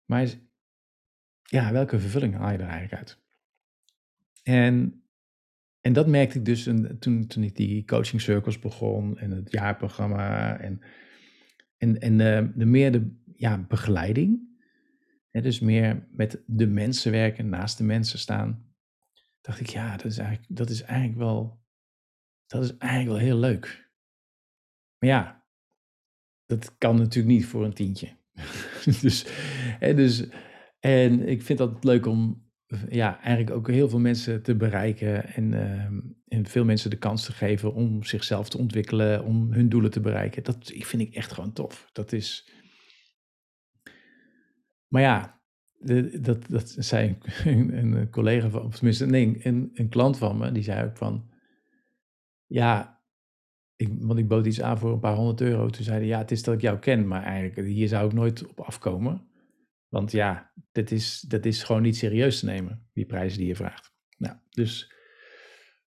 [0.06, 0.28] maar
[1.52, 3.20] ja, welke vervulling haal je er eigenlijk uit?
[4.44, 5.04] En,
[5.82, 6.64] en dat merkte ik dus
[7.00, 10.82] toen, toen ik die coaching circles begon en het jaarprogramma en
[11.82, 14.40] en, en de, de meer de ja, begeleiding,
[15.30, 18.74] hè, dus meer met de mensen werken, naast de mensen staan,
[19.42, 21.64] dacht ik, ja, dat is eigenlijk, dat is eigenlijk, wel,
[22.48, 23.90] dat is eigenlijk wel heel leuk.
[24.98, 25.46] Maar ja,
[26.46, 28.10] dat kan natuurlijk niet voor een tientje.
[29.02, 29.26] dus,
[29.80, 30.28] hè, dus,
[30.82, 32.50] en ik vind dat leuk om
[32.90, 35.86] ja, eigenlijk ook heel veel mensen te bereiken en, uh,
[36.28, 40.00] en veel mensen de kans te geven om zichzelf te ontwikkelen, om hun doelen te
[40.00, 40.44] bereiken.
[40.44, 41.90] Dat vind ik echt gewoon tof.
[41.92, 42.52] Dat is.
[44.88, 45.42] Maar ja,
[46.22, 50.52] dat, dat zei een, een, collega van, of tenminste, nee, een, een klant van me,
[50.52, 51.30] die zei ook van,
[52.46, 53.02] ja,
[53.76, 55.68] ik, want ik bood iets aan voor een paar honderd euro.
[55.68, 58.14] Toen zei hij, ja, het is dat ik jou ken, maar eigenlijk hier zou ik
[58.14, 59.31] nooit op afkomen.
[59.92, 63.56] Want ja, dat is, dat is gewoon niet serieus te nemen, die prijzen die je
[63.56, 63.94] vraagt.
[64.18, 64.94] Nou, dus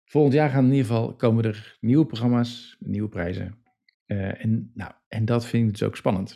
[0.04, 3.64] volgend jaar gaan in ieder geval komen er nieuwe programma's, nieuwe prijzen.
[4.06, 6.34] Uh, en, nou, en dat vind ik dus ook spannend.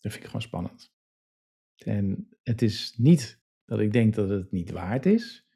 [0.00, 0.94] Dat vind ik gewoon spannend.
[1.76, 5.46] En het is niet dat ik denk dat het niet waard is.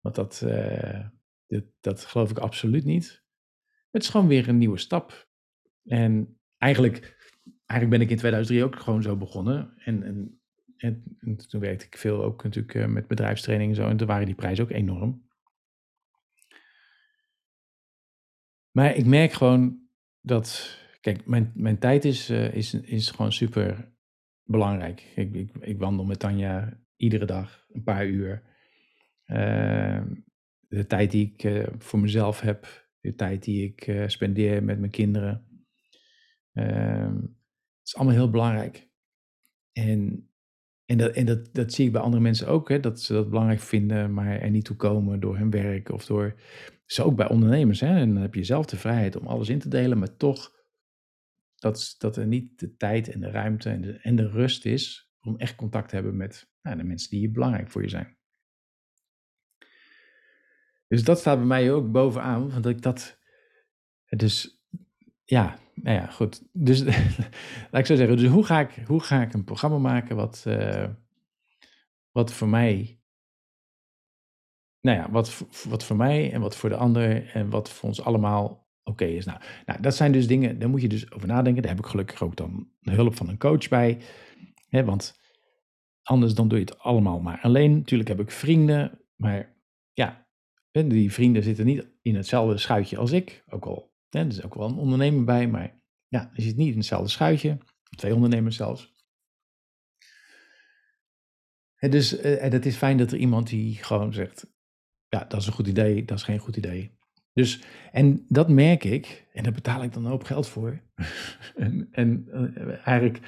[0.00, 1.08] Want dat, uh,
[1.46, 3.24] dat, dat geloof ik absoluut niet.
[3.90, 5.28] Het is gewoon weer een nieuwe stap.
[5.84, 7.17] En eigenlijk
[7.68, 9.72] eigenlijk ben ik in 2003 ook gewoon zo begonnen.
[9.84, 10.40] En, en,
[10.76, 13.88] en, toen werkte ik veel ook natuurlijk uh, met bedrijfstraining en zo.
[13.88, 15.26] En toen waren die prijzen ook enorm.
[18.70, 19.88] Maar ik merk gewoon
[20.20, 23.92] dat, kijk, mijn, mijn tijd is, uh, is, is gewoon super
[24.42, 25.00] belangrijk.
[25.14, 28.42] Ik, ik, wandel met Tanja iedere dag een paar uur.
[29.26, 30.02] Uh,
[30.68, 34.90] de tijd die ik uh, voor mezelf heb, de tijd die ik spendeer met mijn
[34.90, 35.46] kinderen.
[36.52, 37.16] Ehm,
[37.88, 38.88] is allemaal heel belangrijk.
[39.72, 40.28] En,
[40.84, 43.28] en, dat, en dat, dat zie ik bij andere mensen ook, hè, dat ze dat
[43.28, 46.40] belangrijk vinden, maar er niet toe komen door hun werk of door.
[46.84, 47.80] Zo ook bij ondernemers.
[47.80, 50.56] Hè, en dan heb je zelf de vrijheid om alles in te delen, maar toch
[51.54, 55.12] dat, dat er niet de tijd en de ruimte en de, en de rust is
[55.20, 58.16] om echt contact te hebben met nou, de mensen die belangrijk voor je zijn.
[60.88, 63.18] Dus dat staat bij mij ook bovenaan, want ik dat
[64.08, 64.62] dus
[65.24, 66.42] ja, nou ja, goed.
[66.52, 66.82] Dus
[67.70, 70.44] laat ik zo zeggen, dus hoe ga ik, hoe ga ik een programma maken wat,
[70.48, 70.88] uh,
[72.10, 73.00] wat voor mij,
[74.80, 78.02] nou ja, wat, wat voor mij en wat voor de ander en wat voor ons
[78.02, 79.24] allemaal oké is.
[79.24, 81.62] Nou, nou, dat zijn dus dingen, daar moet je dus over nadenken.
[81.62, 83.98] Daar heb ik gelukkig ook dan de hulp van een coach bij.
[84.68, 85.20] Hè, want
[86.02, 87.76] anders dan doe je het allemaal maar alleen.
[87.76, 89.56] Natuurlijk heb ik vrienden, maar
[89.92, 90.26] ja,
[90.70, 93.44] die vrienden zitten niet in hetzelfde schuitje als ik.
[93.48, 96.70] Ook al, hè, er is ook wel een ondernemer bij, maar ja, je zit niet
[96.70, 97.58] in hetzelfde schuitje.
[97.96, 98.96] Twee ondernemers zelfs.
[101.76, 104.46] En dus uh, en het is fijn dat er iemand die gewoon zegt,
[105.08, 106.96] ja, dat is een goed idee, dat is geen goed idee.
[107.32, 110.80] Dus, en dat merk ik, en daar betaal ik dan een hoop geld voor.
[111.56, 113.20] en en uh, eigenlijk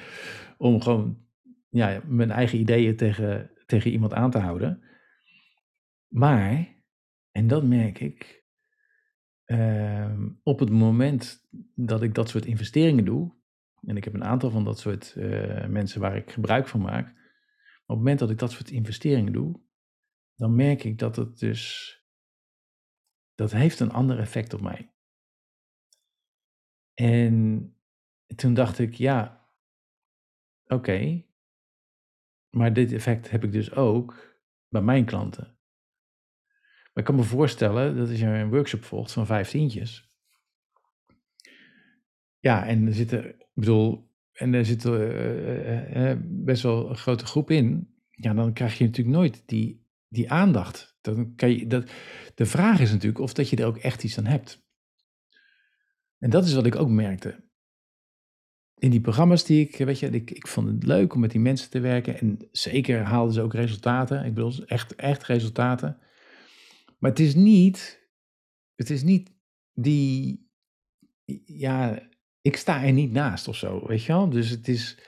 [0.59, 1.19] om gewoon
[1.69, 4.83] ja, mijn eigen ideeën tegen, tegen iemand aan te houden.
[6.09, 6.69] Maar,
[7.31, 8.40] en dat merk ik,
[9.51, 13.35] uh, op het moment dat ik dat soort investeringen doe,
[13.81, 17.09] en ik heb een aantal van dat soort uh, mensen waar ik gebruik van maak,
[17.09, 17.17] op
[17.87, 19.61] het moment dat ik dat soort investeringen doe,
[20.35, 21.95] dan merk ik dat het dus
[23.35, 24.95] dat heeft een ander effect op mij.
[26.95, 27.77] En
[28.37, 29.49] toen dacht ik, ja,
[30.67, 31.25] oké,
[32.51, 35.59] maar dit effect heb ik dus ook bij mijn klanten.
[36.93, 40.09] Maar ik kan me voorstellen dat als je een workshop volgt van vijftientjes.
[42.39, 47.27] Ja, en er zitten, ik bedoel, en er zit uh, uh, best wel een grote
[47.27, 47.95] groep in.
[48.11, 50.99] Ja, dan krijg je natuurlijk nooit die, die aandacht.
[51.01, 51.91] Dan kan je, dat,
[52.35, 54.69] de vraag is natuurlijk of dat je er ook echt iets aan hebt.
[56.19, 57.49] En dat is wat ik ook merkte.
[58.75, 61.41] In die programma's die ik, weet je, ik, ik vond het leuk om met die
[61.41, 62.19] mensen te werken.
[62.19, 64.25] En zeker haalden ze ook resultaten.
[64.25, 65.99] Ik bedoel, echt, echt resultaten.
[67.01, 68.09] Maar het is niet,
[68.75, 69.33] het is niet
[69.73, 70.51] die,
[71.45, 72.09] ja,
[72.41, 74.31] ik sta er niet naast of zo, weet je wel.
[74.31, 74.99] Dus het is,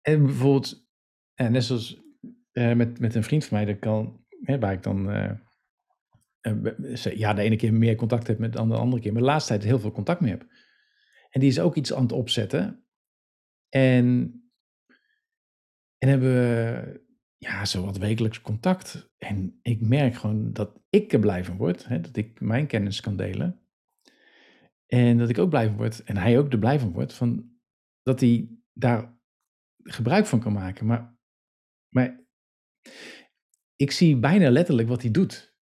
[0.00, 0.88] en bijvoorbeeld,
[1.34, 2.00] en net zoals
[2.52, 5.32] uh, met, met een vriend van mij, dat kan, hè, waar ik dan, uh,
[7.14, 9.52] ja, de ene keer meer contact heb met dan de andere keer, maar de laatste
[9.52, 10.46] tijd heel veel contact mee heb.
[11.30, 12.86] En die is ook iets aan het opzetten.
[13.68, 14.06] En,
[15.98, 17.00] en hebben we
[17.42, 19.10] ja, zo wat wekelijks contact.
[19.18, 23.00] En ik merk gewoon dat ik er blij van word, hè, dat ik mijn kennis
[23.00, 23.60] kan delen.
[24.86, 27.50] En dat ik ook blij van word, en hij ook er blij van wordt, van,
[28.02, 29.18] dat hij daar
[29.82, 30.86] gebruik van kan maken.
[30.86, 31.18] Maar,
[31.88, 32.26] maar
[33.76, 35.56] ik zie bijna letterlijk wat hij doet.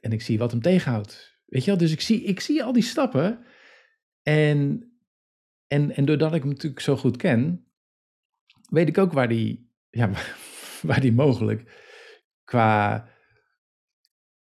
[0.00, 1.40] En ik zie wat hem tegenhoudt.
[1.46, 1.78] Weet je wel?
[1.78, 3.44] Dus ik zie, ik zie al die stappen.
[4.22, 4.92] En,
[5.66, 7.66] en, en doordat ik hem natuurlijk zo goed ken,
[8.68, 10.10] weet ik ook waar die, ja,
[10.88, 11.90] waar die mogelijk
[12.44, 13.10] qua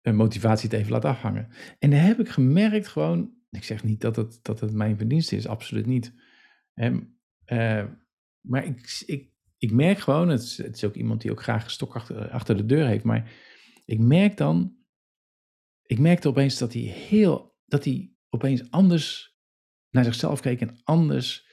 [0.02, 1.50] motivatie het even laat afhangen.
[1.80, 5.36] En daar heb ik gemerkt gewoon, ik zeg niet dat het, dat het mijn verdienste
[5.36, 6.14] is, absoluut niet.
[7.46, 7.86] uh,
[8.42, 11.64] maar ik, ik, ik merk gewoon, het is, het is, ook iemand die ook graag
[11.64, 13.32] een stok achter, achter de deur heeft, maar
[13.86, 14.78] ik merk dan,
[15.84, 19.38] ik merkte opeens dat hij heel, dat hij opeens anders
[19.90, 21.48] naar zichzelf keek en anders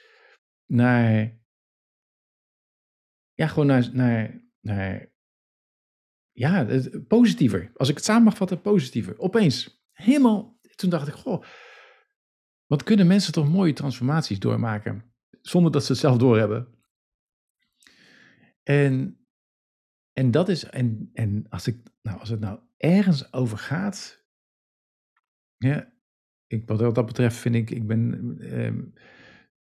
[0.67, 1.39] naar,
[3.33, 5.13] ja, gewoon naar, naar, naar
[6.33, 6.67] ja,
[7.09, 7.73] positiever.
[7.77, 9.19] Als ik het samen mag vatten, positiever.
[9.19, 11.45] Opeens, helemaal, toen dacht ik, goh,
[12.67, 16.69] wat kunnen mensen toch mooie transformaties doormaken, zonder dat ze het zelf doorhebben.
[18.63, 19.27] En,
[20.13, 24.25] en dat is, en, en als, ik, nou, als het nou ergens over gaat,
[25.57, 25.93] ja,
[26.47, 28.73] ik, wat dat betreft vind ik, ik ben, eh,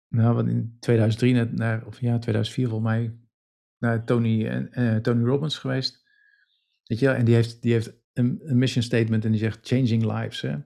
[0.09, 3.19] nou, in 2003 net naar, of ja, 2004 volgens mij,
[3.79, 6.05] naar Tony, uh, Tony Robbins geweest.
[6.85, 10.03] Weet je, en die heeft, die heeft een, een mission statement en die zegt changing
[10.03, 10.41] lives.
[10.41, 10.57] Hè?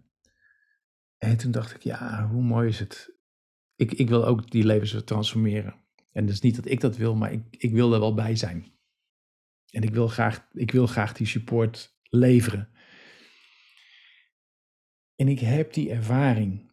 [1.18, 3.18] En toen dacht ik, ja, hoe mooi is het?
[3.76, 5.74] Ik, ik wil ook die levens transformeren.
[6.12, 8.72] En dus niet dat ik dat wil, maar ik, ik wil er wel bij zijn.
[9.70, 12.68] En ik wil, graag, ik wil graag die support leveren.
[15.16, 16.70] En ik heb die ervaring.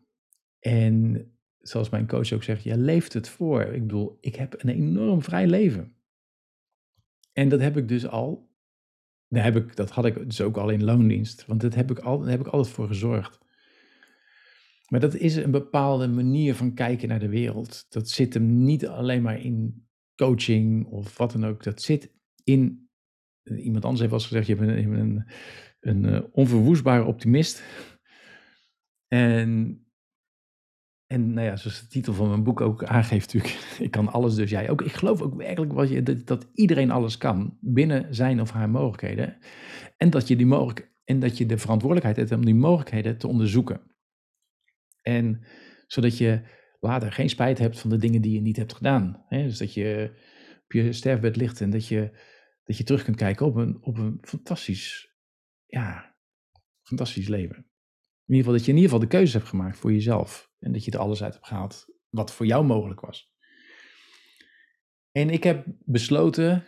[0.60, 1.26] En
[1.60, 3.62] zoals mijn coach ook zegt, je leeft het voor.
[3.62, 5.97] Ik bedoel, ik heb een enorm vrij leven.
[7.38, 8.50] En dat heb ik dus al.
[9.28, 11.46] Heb ik, dat had ik dus ook al in loondienst.
[11.46, 13.40] Want dat heb ik al, daar heb ik altijd voor gezorgd.
[14.88, 17.86] Maar dat is een bepaalde manier van kijken naar de wereld.
[17.90, 21.64] Dat zit hem niet alleen maar in coaching of wat dan ook.
[21.64, 22.14] Dat zit
[22.44, 22.90] in.
[23.44, 25.32] Iemand anders heeft wel eens gezegd: je bent een, een,
[25.80, 27.64] een, een onverwoestbare optimist.
[29.08, 29.82] En,
[31.08, 34.36] en nou ja, zoals de titel van mijn boek ook aangeeft, natuurlijk, ik kan alles,
[34.36, 34.82] dus jij ook.
[34.82, 39.38] Ik geloof ook werkelijk wat je, dat, iedereen alles kan binnen zijn of haar mogelijkheden.
[39.98, 43.28] En dat je die mogelijk, En dat je de verantwoordelijkheid hebt om die mogelijkheden te
[43.28, 43.82] onderzoeken.
[45.02, 45.46] En
[45.88, 46.42] zodat je
[46.80, 49.26] later geen spijt hebt van de dingen die je niet hebt gedaan.
[49.28, 49.44] Hè?
[49.44, 50.12] Dus dat je
[50.64, 52.12] op je sterfbed ligt en dat je,
[52.64, 55.16] dat je terug kunt kijken op een, op een fantastisch,
[55.66, 56.16] ja,
[56.82, 57.67] fantastisch leven.
[58.28, 60.52] In ieder geval dat je in ieder geval de keuze hebt gemaakt voor jezelf.
[60.60, 63.32] En dat je er alles uit hebt gehaald wat voor jou mogelijk was.
[65.12, 66.66] En ik heb besloten,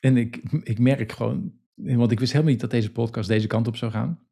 [0.00, 3.66] en ik, ik merk gewoon, want ik wist helemaal niet dat deze podcast deze kant
[3.66, 4.28] op zou gaan.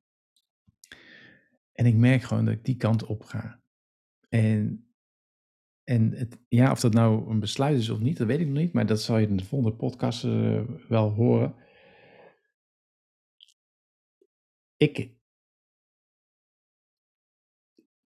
[1.73, 3.63] En ik merk gewoon dat ik die kant op ga.
[4.29, 4.89] En,
[5.85, 8.57] en het, ja, of dat nou een besluit is of niet, dat weet ik nog
[8.57, 8.73] niet.
[8.73, 11.55] Maar dat zal je in de volgende podcast uh, wel horen.
[14.77, 15.18] Ik,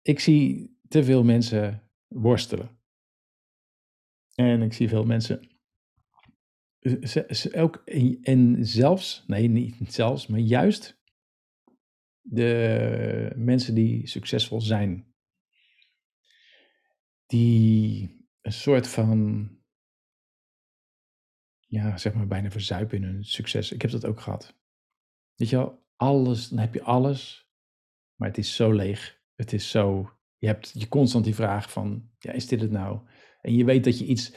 [0.08, 2.80] ik zie te veel mensen worstelen.
[4.36, 5.50] En ik zie veel mensen.
[7.56, 7.76] Ook,
[8.22, 11.02] en zelfs, nee, niet zelfs, maar juist
[12.22, 15.16] de mensen die succesvol zijn,
[17.26, 18.10] die
[18.42, 19.50] een soort van,
[21.60, 23.72] ja, zeg maar bijna verzuipen in hun succes.
[23.72, 24.60] Ik heb dat ook gehad.
[25.36, 27.50] Weet je wel, alles, dan heb je alles,
[28.16, 29.17] maar het is zo leeg.
[29.38, 33.08] Het is zo, je hebt je constant die vraag van, ja, is dit het nou?
[33.42, 34.34] En je weet dat je iets,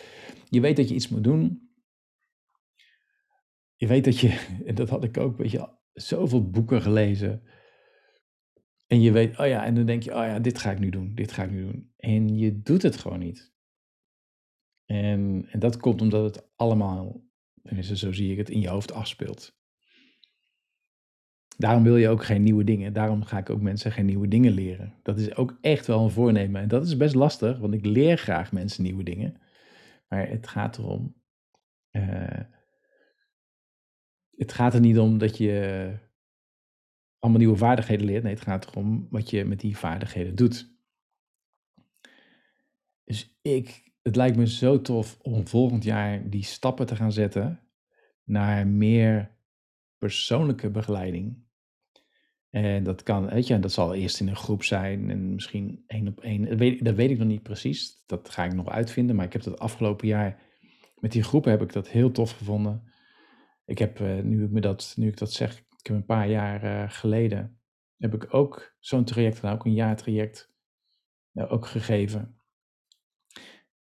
[0.49, 1.71] je weet dat je iets moet doen.
[3.75, 4.29] Je weet dat je,
[4.67, 7.43] en dat had ik ook, weet je, zoveel boeken gelezen.
[8.87, 10.91] En je weet, oh ja, en dan denk je, oh ja, dit ga ik nu
[10.91, 11.93] doen, dit ga ik nu doen.
[11.97, 13.53] En je doet het gewoon niet.
[14.85, 17.25] En, en dat komt omdat het allemaal,
[17.63, 19.60] tenminste zo zie ik het, in je hoofd afspeelt.
[21.57, 22.93] Daarom wil je ook geen nieuwe dingen.
[22.93, 24.95] Daarom ga ik ook mensen geen nieuwe dingen leren.
[25.03, 26.63] Dat is ook echt wel een voornemen.
[26.63, 29.37] En dat is best lastig, want ik leer graag mensen nieuwe dingen.
[30.09, 31.15] Maar het gaat erom.
[31.93, 32.41] Uh,
[34.37, 35.91] het gaat er niet om dat je
[37.19, 38.23] allemaal nieuwe vaardigheden leert.
[38.23, 40.79] Nee, het gaat erom wat je met die vaardigheden doet.
[43.05, 47.61] Dus ik, het lijkt me zo tof om volgend jaar die stappen te gaan zetten
[48.25, 49.39] naar meer
[50.01, 51.49] persoonlijke begeleiding.
[52.51, 56.09] En dat kan, weet je, dat zal eerst in een groep zijn en misschien één
[56.09, 56.49] op één.
[56.49, 58.05] Dat weet, dat weet ik nog niet precies.
[58.07, 59.17] Dat ga ik nog uitvinden.
[59.17, 60.43] Maar ik heb dat afgelopen jaar
[60.97, 62.93] met die groepen heb ik dat heel tof gevonden.
[63.65, 66.65] Ik heb, uh, nu, ik me dat, nu ik dat zeg, ik een paar jaar
[66.65, 67.61] uh, geleden,
[67.97, 70.53] heb ik ook zo'n traject gedaan, ook een jaartraject
[71.33, 72.41] uh, ook gegeven.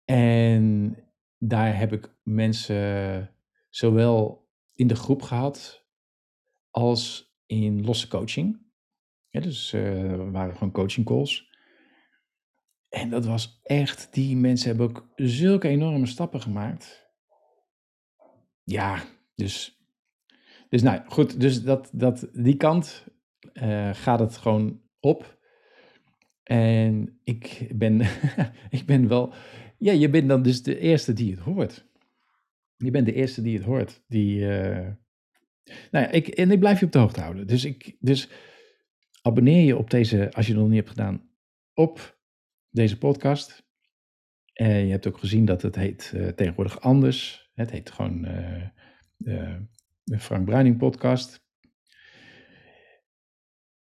[0.05, 0.97] En
[1.37, 3.35] daar heb ik mensen
[3.69, 5.82] zowel in de groep gehad
[6.73, 8.61] als in losse coaching.
[9.29, 11.51] Ja, dus uh, waren gewoon coaching calls.
[12.89, 17.11] En dat was echt, die mensen hebben ook zulke enorme stappen gemaakt.
[18.63, 19.03] Ja,
[19.35, 19.81] dus,
[20.69, 23.07] dus nou goed, dus dat, dat, die kant
[23.53, 25.39] uh, gaat het gewoon op.
[26.43, 28.01] En ik ben,
[28.77, 29.33] ik ben wel,
[29.77, 31.85] ja, je bent dan dus de eerste die het hoort.
[32.77, 34.89] Je bent de eerste die het hoort, die, uh,
[35.91, 37.47] nou ja, ik, en ik blijf je op de hoogte houden.
[37.47, 38.29] Dus, ik, dus
[39.21, 41.29] abonneer je op deze, als je het nog niet hebt gedaan,
[41.73, 42.17] op
[42.69, 43.63] deze podcast.
[44.61, 47.49] Uh, je hebt ook gezien dat het heet uh, tegenwoordig anders.
[47.53, 48.25] Het heet gewoon
[49.17, 49.55] uh,
[50.03, 51.41] de Frank Bruining podcast.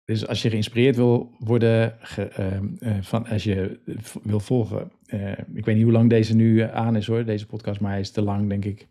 [0.03, 3.81] Dus als je geïnspireerd wil worden, ehm, van, als je
[4.23, 4.91] wil volgen.
[5.53, 8.11] ik weet niet hoe lang deze nu aan is hoor, deze podcast, maar hij is
[8.11, 8.87] te lang denk ik.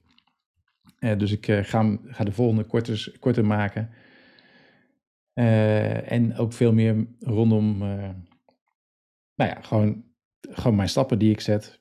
[1.00, 3.90] Uh, dus ik uh, ga, ga, de volgende korter, korter maken.
[5.34, 10.04] Uh, en ook veel meer rondom, nou ja, gewoon,
[10.40, 11.80] gewoon mijn stappen die ik zet.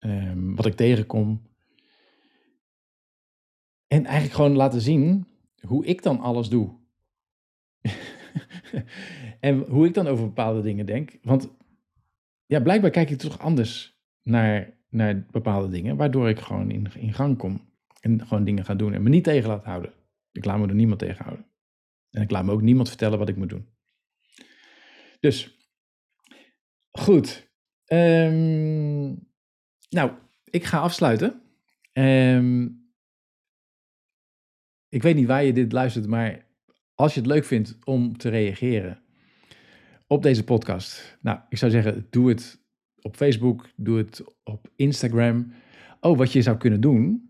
[0.00, 1.42] Um, wat ik tegenkom.
[3.86, 5.26] En eigenlijk gewoon laten zien
[5.60, 6.78] hoe ik dan alles doe.
[9.40, 11.18] en hoe ik dan over bepaalde dingen denk.
[11.22, 11.50] Want
[12.46, 17.38] ja, blijkbaar kijk ik toch anders naar, naar bepaalde dingen, waardoor ik gewoon in gang
[17.38, 17.69] kom.
[18.00, 19.92] En gewoon dingen gaan doen en me niet tegen laten houden.
[20.32, 21.46] Ik laat me er niemand tegen houden.
[22.10, 23.68] En ik laat me ook niemand vertellen wat ik moet doen.
[25.20, 25.58] Dus,
[26.90, 27.50] goed.
[27.86, 29.28] Um,
[29.88, 30.12] nou,
[30.44, 31.42] ik ga afsluiten.
[31.92, 32.92] Um,
[34.88, 36.46] ik weet niet waar je dit luistert, maar
[36.94, 39.02] als je het leuk vindt om te reageren
[40.06, 41.18] op deze podcast.
[41.20, 42.64] Nou, ik zou zeggen, doe het
[43.00, 45.52] op Facebook, doe het op Instagram.
[46.00, 47.29] Oh, wat je zou kunnen doen,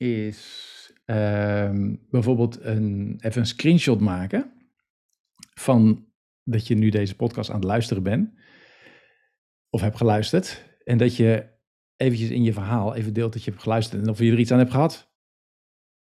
[0.00, 1.70] is uh,
[2.10, 4.52] bijvoorbeeld een, even een screenshot maken
[5.54, 6.06] van
[6.44, 8.30] dat je nu deze podcast aan het luisteren bent
[9.70, 11.48] of hebt geluisterd en dat je
[11.96, 14.52] eventjes in je verhaal even deelt dat je hebt geluisterd en of je er iets
[14.52, 15.12] aan hebt gehad.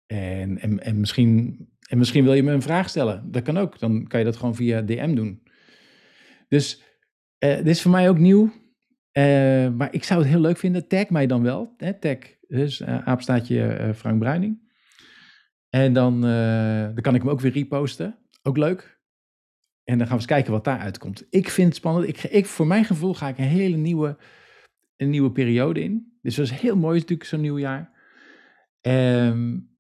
[0.07, 1.59] En, en, en, misschien,
[1.89, 3.31] en misschien wil je me een vraag stellen.
[3.31, 3.79] Dat kan ook.
[3.79, 5.43] Dan kan je dat gewoon via DM doen.
[6.49, 6.83] Dus
[7.45, 8.45] uh, dit is voor mij ook nieuw.
[9.13, 10.89] Uh, maar ik zou het heel leuk vinden.
[10.89, 11.75] Tag mij dan wel.
[11.77, 11.99] Hè?
[11.99, 12.19] Tag,
[12.57, 14.71] dus aapstaatje Frank Bruining.
[15.69, 16.21] En dan,
[16.95, 18.19] dan kan ik hem ook weer reposten.
[18.43, 19.01] Ook leuk.
[19.85, 21.27] En dan gaan we eens kijken wat daaruit komt.
[21.31, 22.09] Ik vind het spannend.
[22.09, 24.17] Ik, ik, voor mijn gevoel ga ik een hele nieuwe,
[24.97, 26.13] een nieuwe periode in.
[26.23, 27.91] Dus dat is heel mooi natuurlijk, zo'n nieuw jaar.
[28.81, 29.77] Um,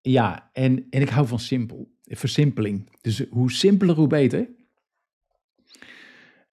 [0.00, 1.90] ja, en, en ik hou van simpel.
[2.02, 2.90] Versimpeling.
[3.00, 4.48] Dus hoe simpeler, hoe beter.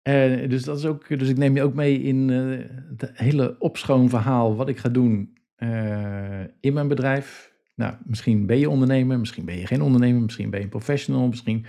[0.04, 2.66] Uh, dus, dat is ook, dus ik neem je ook mee in uh,
[2.98, 7.54] het hele opschoonverhaal wat ik ga doen uh, in mijn bedrijf.
[7.76, 11.28] Nou, misschien ben je ondernemer, misschien ben je geen ondernemer, misschien ben je een professional,
[11.28, 11.66] misschien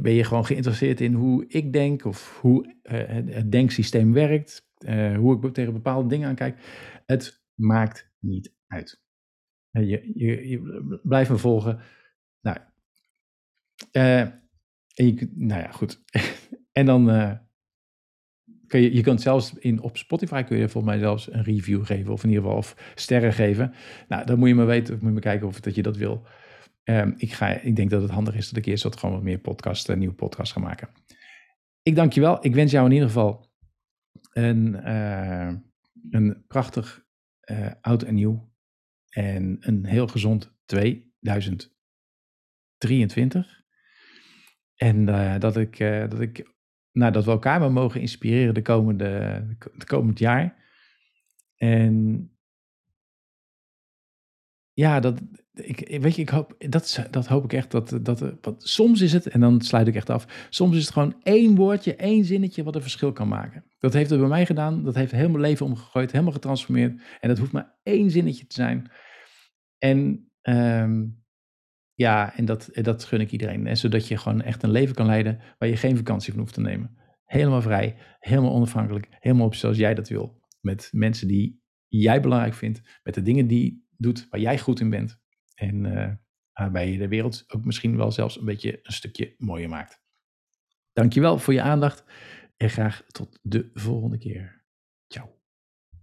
[0.00, 4.68] ben je gewoon geïnteresseerd in hoe ik denk of hoe het, denksysteem werkt,
[5.16, 6.58] hoe ik tegen bepaalde dingen aankijk.
[7.06, 9.02] Het maakt niet uit.
[9.70, 11.80] Je, je, je blijft me volgen.
[12.40, 12.56] Nou,
[15.34, 16.02] nou ja, goed.
[16.80, 17.32] en dan uh,
[18.66, 21.84] kun je, je kunt zelfs in, op Spotify kun je volgens mij zelfs een review
[21.84, 23.74] geven, of in ieder geval of sterren geven.
[24.08, 26.26] Nou, dan moet je maar weten, moet je maar kijken of dat je dat wil.
[26.84, 29.24] Um, ik, ga, ik denk dat het handig is dat ik eerst wat gewoon wat
[29.24, 30.88] meer podcast, een nieuwe podcast ga maken.
[31.82, 32.44] Ik dank je wel.
[32.44, 33.50] Ik wens jou in ieder geval
[34.32, 35.52] een, uh,
[36.10, 37.04] een prachtig
[37.80, 38.52] oud en nieuw
[39.08, 43.62] en een heel gezond 2023.
[44.74, 45.04] En
[45.38, 46.58] dat, ik, dat, ik,
[46.92, 49.44] nou, dat we elkaar maar mogen inspireren de komende,
[49.76, 50.58] de komend jaar.
[51.56, 52.28] En
[54.72, 55.20] ja, dat,
[55.54, 57.70] ik, weet je, ik hoop, dat, dat hoop ik echt.
[57.70, 60.46] Dat, dat, wat, soms is het, en dan sluit ik echt af.
[60.50, 63.64] Soms is het gewoon één woordje, één zinnetje wat een verschil kan maken.
[63.78, 64.84] Dat heeft het bij mij gedaan.
[64.84, 67.02] Dat heeft heel mijn leven omgegooid, helemaal getransformeerd.
[67.20, 68.90] En dat hoeft maar één zinnetje te zijn.
[69.78, 71.22] En um,
[72.00, 73.66] ja, en dat, dat gun ik iedereen.
[73.66, 76.54] En zodat je gewoon echt een leven kan leiden waar je geen vakantie van hoeft
[76.54, 76.96] te nemen.
[77.24, 80.40] Helemaal vrij, helemaal onafhankelijk, helemaal op zoals jij dat wil.
[80.60, 84.90] Met mensen die jij belangrijk vindt, met de dingen die doet waar jij goed in
[84.90, 85.20] bent.
[85.54, 86.10] En uh,
[86.52, 90.02] waarbij je de wereld ook misschien wel zelfs een beetje een stukje mooier maakt.
[90.92, 92.04] Dankjewel voor je aandacht
[92.56, 94.59] en graag tot de volgende keer.